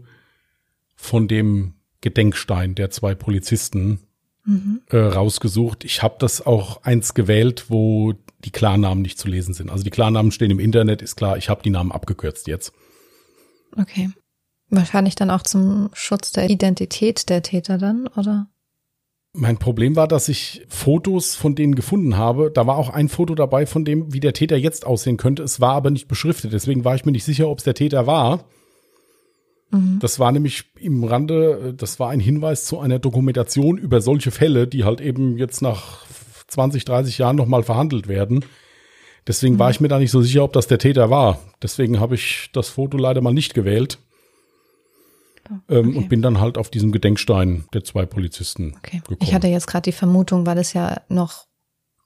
von 0.95 1.29
dem 1.29 1.75
Gedenkstein 2.01 2.75
der 2.75 2.91
zwei 2.91 3.15
Polizisten 3.15 4.01
mhm. 4.45 4.83
äh, 4.91 4.97
rausgesucht. 4.99 5.85
Ich 5.85 6.03
habe 6.03 6.17
das 6.19 6.47
auch 6.47 6.83
eins 6.85 7.15
gewählt, 7.15 7.67
wo 7.69 8.15
die 8.45 8.51
Klarnamen 8.51 9.03
nicht 9.03 9.19
zu 9.19 9.29
lesen 9.29 9.55
sind. 9.55 9.71
Also 9.71 9.85
die 9.85 9.91
Klarnamen 9.91 10.33
stehen 10.33 10.51
im 10.51 10.61
Internet, 10.61 11.03
ist 11.03 11.17
klar, 11.17 11.37
ich 11.37 11.49
habe 11.49 11.63
die 11.63 11.71
Namen 11.71 11.93
abgekürzt 11.93 12.47
jetzt. 12.47 12.73
Okay. 13.77 14.11
Wahrscheinlich 14.71 15.15
dann 15.15 15.31
auch 15.31 15.43
zum 15.43 15.91
Schutz 15.95 16.31
der 16.31 16.51
Identität 16.51 17.29
der 17.29 17.43
Täter 17.43 17.79
dann, 17.79 18.07
oder? 18.09 18.49
Mein 19.33 19.59
Problem 19.59 19.97
war, 19.97 20.09
dass 20.09 20.29
ich 20.29 20.67
Fotos 20.69 21.35
von 21.35 21.55
denen 21.55 21.75
gefunden 21.75 22.17
habe. 22.17 22.51
Da 22.51 22.67
war 22.67 22.77
auch 22.77 22.91
ein 22.91 23.09
Foto 23.09 23.35
dabei 23.35 23.67
von 23.67 23.85
dem, 23.85 24.13
wie 24.13 24.21
der 24.21 24.33
Täter 24.33 24.57
jetzt 24.57 24.87
aussehen 24.87 25.17
könnte. 25.17 25.43
Es 25.43 25.61
war 25.61 25.75
aber 25.75 25.91
nicht 25.91 26.09
beschriftet. 26.09 26.53
Deswegen 26.53 26.85
war 26.85 26.95
ich 26.95 27.05
mir 27.05 27.13
nicht 27.13 27.25
sicher, 27.25 27.49
ob 27.49 27.59
es 27.59 27.65
der 27.65 27.75
Täter 27.75 28.07
war. 28.07 28.45
Mhm. 29.71 29.99
Das 30.01 30.19
war 30.19 30.33
nämlich 30.33 30.65
im 30.81 31.05
Rande, 31.05 31.75
das 31.77 32.01
war 32.01 32.11
ein 32.11 32.21
Hinweis 32.21 32.65
zu 32.65 32.79
einer 32.79 32.99
Dokumentation 32.99 33.79
über 33.79 34.01
solche 34.01 34.31
Fälle, 34.31 34.67
die 34.67 34.85
halt 34.85 35.01
eben 35.01 35.37
jetzt 35.37 35.61
nach 35.63 36.08
20, 36.49 36.85
30 36.85 37.19
Jahren 37.19 37.37
nochmal 37.37 37.63
verhandelt 37.63 38.09
werden. 38.09 38.45
Deswegen 39.27 39.55
mhm. 39.55 39.59
war 39.59 39.71
ich 39.71 39.81
mir 39.81 39.89
da 39.89 39.99
nicht 39.99 40.11
so 40.11 40.23
sicher, 40.23 40.45
ob 40.45 40.53
das 40.53 40.67
der 40.67 40.79
Täter 40.79 41.11
war. 41.11 41.39
Deswegen 41.63 42.01
habe 42.01 42.15
ich 42.15 42.51
das 42.53 42.69
Foto 42.69 42.97
leider 42.97 43.21
mal 43.21 43.35
nicht 43.35 43.55
gewählt. 43.55 43.99
Ähm, 45.71 45.89
okay. 45.89 45.97
und 45.97 46.09
bin 46.11 46.21
dann 46.21 46.41
halt 46.41 46.59
auf 46.59 46.69
diesem 46.69 46.93
Gedenkstein 46.93 47.65
der 47.73 47.83
zwei 47.83 48.05
Polizisten 48.05 48.75
okay. 48.77 48.99
gekommen. 48.99 49.19
Ich 49.23 49.33
hatte 49.33 49.47
jetzt 49.47 49.67
gerade 49.67 49.85
die 49.85 49.93
Vermutung, 49.93 50.45
weil 50.45 50.59
es 50.59 50.75
ja 50.75 51.01
noch 51.09 51.47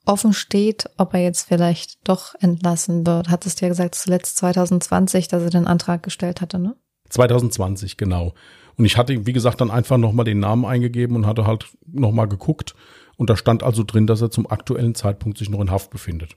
offen 0.05 0.31
steht, 0.33 0.89
ob 0.97 1.13
er 1.13 1.21
jetzt 1.23 1.47
vielleicht 1.47 2.07
doch 2.07 2.35
entlassen 2.39 3.05
wird. 3.05 3.29
Hattest 3.29 3.59
du 3.59 3.65
ja 3.65 3.69
gesagt, 3.69 3.95
zuletzt 3.95 4.37
2020, 4.37 5.27
dass 5.27 5.43
er 5.43 5.49
den 5.49 5.67
Antrag 5.67 6.03
gestellt 6.03 6.39
hatte, 6.39 6.57
ne? 6.59 6.75
2020, 7.09 7.97
genau. 7.97 8.33
Und 8.77 8.85
ich 8.85 8.97
hatte, 8.97 9.25
wie 9.25 9.33
gesagt, 9.33 9.61
dann 9.61 9.71
einfach 9.71 9.97
nochmal 9.97 10.25
den 10.25 10.39
Namen 10.39 10.65
eingegeben 10.65 11.15
und 11.15 11.25
hatte 11.25 11.45
halt 11.45 11.67
nochmal 11.85 12.27
geguckt. 12.27 12.75
Und 13.17 13.29
da 13.29 13.37
stand 13.37 13.63
also 13.63 13.83
drin, 13.83 14.07
dass 14.07 14.21
er 14.21 14.31
zum 14.31 14.49
aktuellen 14.49 14.95
Zeitpunkt 14.95 15.37
sich 15.37 15.49
noch 15.49 15.61
in 15.61 15.71
Haft 15.71 15.91
befindet. 15.91 16.35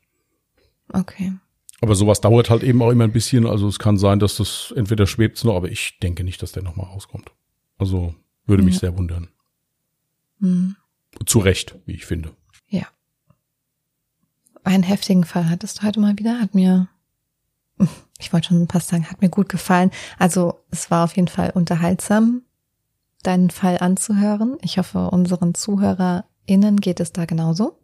Okay. 0.93 1.33
Aber 1.81 1.95
sowas 1.95 2.21
dauert 2.21 2.51
halt 2.51 2.63
eben 2.63 2.83
auch 2.83 2.91
immer 2.91 3.05
ein 3.05 3.13
bisschen. 3.13 3.47
Also 3.47 3.69
es 3.69 3.79
kann 3.79 3.99
sein, 3.99 4.19
dass 4.19 4.37
das 4.37 4.73
entweder 4.77 5.07
schwebt 5.07 5.43
noch, 5.45 5.57
aber 5.57 5.71
ich 5.71 5.99
denke 6.03 6.25
nicht, 6.25 6.43
dass 6.43 6.53
der 6.53 6.63
nochmal 6.63 6.87
rauskommt. 6.87 7.31
Also 7.79 8.15
würde 8.47 8.63
mich 8.63 8.75
ja. 8.75 8.81
sehr 8.81 8.97
wundern. 8.97 9.29
Mhm. 10.39 10.77
Zu 11.25 11.39
Recht, 11.39 11.77
wie 11.87 11.95
ich 11.95 12.07
finde. 12.07 12.31
Ja. 12.69 12.87
Einen 14.65 14.83
heftigen 14.83 15.25
Fall 15.25 15.49
hattest 15.49 15.79
du 15.79 15.87
heute 15.87 16.01
mal 16.01 16.19
wieder, 16.19 16.41
hat 16.41 16.55
mir, 16.55 16.89
ich 18.19 18.33
wollte 18.33 18.49
schon 18.49 18.69
fast 18.69 18.89
sagen, 18.89 19.11
hat 19.11 19.21
mir 19.21 19.29
gut 19.29 19.49
gefallen. 19.49 19.91
Also 20.19 20.61
es 20.71 20.91
war 20.91 21.05
auf 21.05 21.17
jeden 21.17 21.29
Fall 21.29 21.51
unterhaltsam, 21.55 22.43
deinen 23.23 23.51
Fall 23.51 23.79
anzuhören. 23.79 24.57
Ich 24.63 24.79
hoffe, 24.79 25.11
unseren 25.11 25.55
ZuhörerInnen 25.55 26.81
geht 26.81 27.01
es 27.01 27.13
da 27.13 27.25
genauso. 27.25 27.79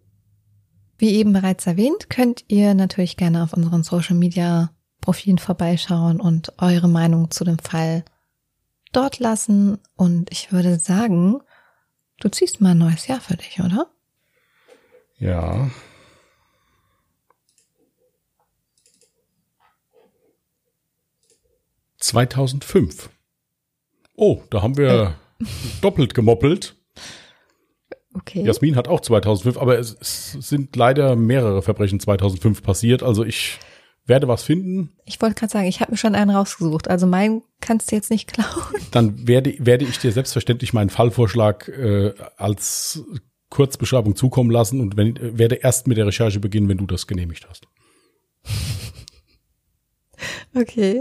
Wie 0.99 1.11
eben 1.11 1.33
bereits 1.33 1.66
erwähnt, 1.66 2.11
könnt 2.11 2.45
ihr 2.49 2.75
natürlich 2.75 3.16
gerne 3.16 3.42
auf 3.42 3.53
unseren 3.53 3.83
Social 3.83 4.16
Media 4.16 4.71
Profilen 5.01 5.38
vorbeischauen 5.38 6.21
und 6.21 6.53
eure 6.62 6.88
Meinung 6.88 7.31
zu 7.31 7.42
dem 7.45 7.59
Fall 7.59 8.05
dort 8.92 9.18
lassen. 9.18 9.79
Und 9.97 10.31
ich 10.31 10.53
würde 10.53 10.79
sagen, 10.79 11.40
du 12.21 12.29
ziehst 12.29 12.61
mal 12.61 12.71
ein 12.71 12.79
neues 12.79 13.09
Jahr 13.09 13.21
für 13.21 13.37
dich, 13.37 13.61
oder? 13.61 13.90
Ja. 15.18 15.71
Zweitausendfünf. 22.03 23.11
Oh, 24.17 24.43
da 24.51 24.61
haben 24.61 24.77
wir 24.77 25.17
äh. 25.41 25.45
doppelt 25.81 26.15
gemoppelt. 26.15 26.77
Okay. 28.15 28.43
Jasmin 28.43 28.77
hat 28.77 28.88
auch 28.88 29.01
2005, 29.01 29.57
aber 29.57 29.79
es, 29.79 29.97
es, 30.01 30.33
sind 30.33 30.77
leider 30.77 31.17
mehrere 31.17 31.62
Verbrechen 31.62 31.99
2005 31.99 32.62
passiert. 32.62 33.03
Also 33.03 33.25
ich 33.25 33.59
werde 34.05 34.29
was 34.29 34.43
finden. 34.43 34.91
Ich 35.07 35.23
wollte 35.23 35.37
gerade 35.37 35.53
sagen, 35.53 35.67
ich 35.67 35.81
habe 35.81 35.93
mir 35.93 35.97
schon 35.97 36.15
einen 36.15 36.31
rausgesucht. 36.31 36.88
Also 36.88 37.07
meinen 37.07 37.43
kannst 37.61 37.91
du 37.91 37.97
jetzt 37.97 38.11
nicht 38.11 38.31
klauen. 38.31 38.83
Dann 38.91 39.27
werde, 39.27 39.55
werde 39.61 39.85
ich 39.85 39.99
dir 39.99 40.12
selbstverständlich 40.12 40.73
meinen 40.73 40.91
Fallvorschlag 40.91 41.69
äh, 41.69 42.12
als 42.37 43.03
Kurzbeschreibung 43.49 44.17
zukommen 44.17 44.51
lassen 44.51 44.81
und 44.81 44.97
wenn, 44.97 45.38
werde 45.38 45.55
erst 45.55 45.87
mit 45.87 45.97
der 45.97 46.07
Recherche 46.07 46.41
beginnen, 46.41 46.69
wenn 46.69 46.79
du 46.79 46.87
das 46.87 47.07
genehmigt 47.07 47.47
hast. 47.49 47.67
Okay. 50.55 51.01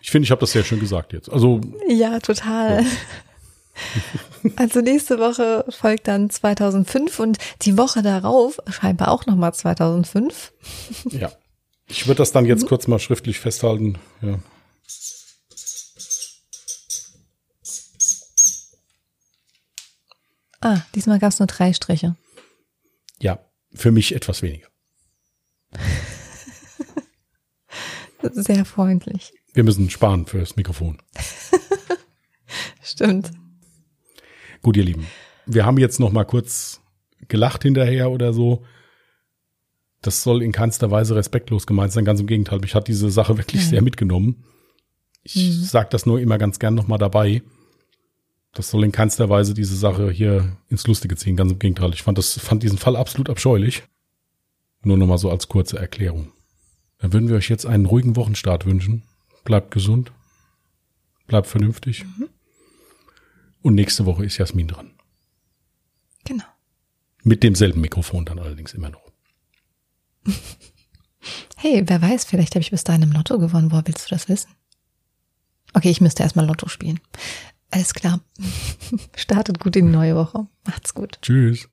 Ich 0.00 0.10
finde, 0.10 0.24
ich 0.24 0.30
habe 0.30 0.40
das 0.40 0.52
sehr 0.52 0.64
schön 0.64 0.80
gesagt 0.80 1.12
jetzt. 1.12 1.30
Also 1.30 1.60
ja, 1.88 2.18
total. 2.20 2.82
Ja. 2.82 2.88
Also 4.56 4.80
nächste 4.80 5.18
Woche 5.18 5.64
folgt 5.68 6.08
dann 6.08 6.30
2005 6.30 7.18
und 7.20 7.38
die 7.62 7.78
Woche 7.78 8.02
darauf 8.02 8.58
scheinbar 8.68 9.08
auch 9.08 9.26
nochmal 9.26 9.54
2005. 9.54 10.52
Ja. 11.10 11.32
Ich 11.86 12.06
würde 12.06 12.18
das 12.18 12.32
dann 12.32 12.44
jetzt 12.44 12.64
mhm. 12.64 12.68
kurz 12.68 12.86
mal 12.86 12.98
schriftlich 12.98 13.40
festhalten. 13.40 13.98
Ja. 14.20 14.38
Ah, 20.60 20.80
diesmal 20.94 21.18
gab 21.18 21.32
es 21.32 21.38
nur 21.38 21.46
drei 21.46 21.72
Striche. 21.72 22.16
Ja, 23.20 23.38
für 23.72 23.92
mich 23.92 24.14
etwas 24.14 24.42
weniger. 24.42 24.68
Sehr 28.32 28.64
freundlich. 28.64 29.32
Wir 29.54 29.64
müssen 29.64 29.90
sparen 29.90 30.26
fürs 30.26 30.56
Mikrofon. 30.56 30.98
Stimmt. 32.82 33.30
Gut, 34.62 34.76
ihr 34.76 34.84
Lieben, 34.84 35.06
wir 35.46 35.64
haben 35.64 35.78
jetzt 35.78 36.00
noch 36.00 36.12
mal 36.12 36.24
kurz 36.24 36.80
gelacht 37.28 37.62
hinterher 37.62 38.10
oder 38.10 38.32
so. 38.32 38.64
Das 40.02 40.22
soll 40.22 40.42
in 40.42 40.52
keinster 40.52 40.90
Weise 40.90 41.16
respektlos 41.16 41.66
gemeint 41.66 41.92
sein. 41.92 42.04
Ganz 42.04 42.20
im 42.20 42.26
Gegenteil, 42.26 42.60
mich 42.60 42.74
hat 42.74 42.88
diese 42.88 43.10
Sache 43.10 43.36
wirklich 43.36 43.62
ja. 43.62 43.68
sehr 43.68 43.82
mitgenommen. 43.82 44.44
Ich 45.22 45.36
mhm. 45.36 45.64
sage 45.64 45.88
das 45.90 46.06
nur 46.06 46.20
immer 46.20 46.38
ganz 46.38 46.58
gern 46.58 46.74
noch 46.74 46.86
mal 46.86 46.98
dabei. 46.98 47.42
Das 48.54 48.70
soll 48.70 48.84
in 48.84 48.92
keinster 48.92 49.28
Weise 49.28 49.54
diese 49.54 49.76
Sache 49.76 50.10
hier 50.10 50.56
ins 50.68 50.86
Lustige 50.86 51.16
ziehen. 51.16 51.36
Ganz 51.36 51.52
im 51.52 51.58
Gegenteil. 51.58 51.92
Ich 51.92 52.02
fand 52.02 52.18
das, 52.18 52.38
fand 52.38 52.62
diesen 52.62 52.78
Fall 52.78 52.96
absolut 52.96 53.28
abscheulich. 53.28 53.82
Nur 54.82 54.96
noch 54.96 55.06
mal 55.06 55.18
so 55.18 55.30
als 55.30 55.48
kurze 55.48 55.78
Erklärung. 55.78 56.32
Dann 56.98 57.12
würden 57.12 57.28
wir 57.28 57.36
euch 57.36 57.48
jetzt 57.48 57.66
einen 57.66 57.86
ruhigen 57.86 58.16
Wochenstart 58.16 58.66
wünschen. 58.66 59.02
Bleibt 59.48 59.70
gesund. 59.70 60.12
Bleibt 61.26 61.46
vernünftig. 61.46 62.04
Mhm. 62.04 62.28
Und 63.62 63.76
nächste 63.76 64.04
Woche 64.04 64.26
ist 64.26 64.36
Jasmin 64.36 64.68
dran. 64.68 64.90
Genau. 66.24 66.44
Mit 67.22 67.42
demselben 67.42 67.80
Mikrofon 67.80 68.26
dann 68.26 68.38
allerdings 68.38 68.74
immer 68.74 68.90
noch. 68.90 69.10
Hey, 71.60 71.82
wer 71.86 72.00
weiß, 72.00 72.24
vielleicht 72.24 72.54
habe 72.54 72.62
ich 72.62 72.70
bis 72.70 72.84
dahin 72.84 73.02
im 73.02 73.10
Lotto 73.10 73.36
gewonnen. 73.36 73.72
Woher 73.72 73.84
willst 73.84 74.06
du 74.06 74.14
das 74.14 74.28
wissen? 74.28 74.48
Okay, 75.74 75.90
ich 75.90 76.00
müsste 76.00 76.22
erstmal 76.22 76.46
Lotto 76.46 76.68
spielen. 76.68 77.00
Alles 77.72 77.94
klar. 77.94 78.20
Startet 79.16 79.58
gut 79.58 79.74
in 79.74 79.86
die 79.86 79.92
neue 79.92 80.14
Woche. 80.14 80.46
Macht's 80.64 80.94
gut. 80.94 81.18
Tschüss. 81.20 81.66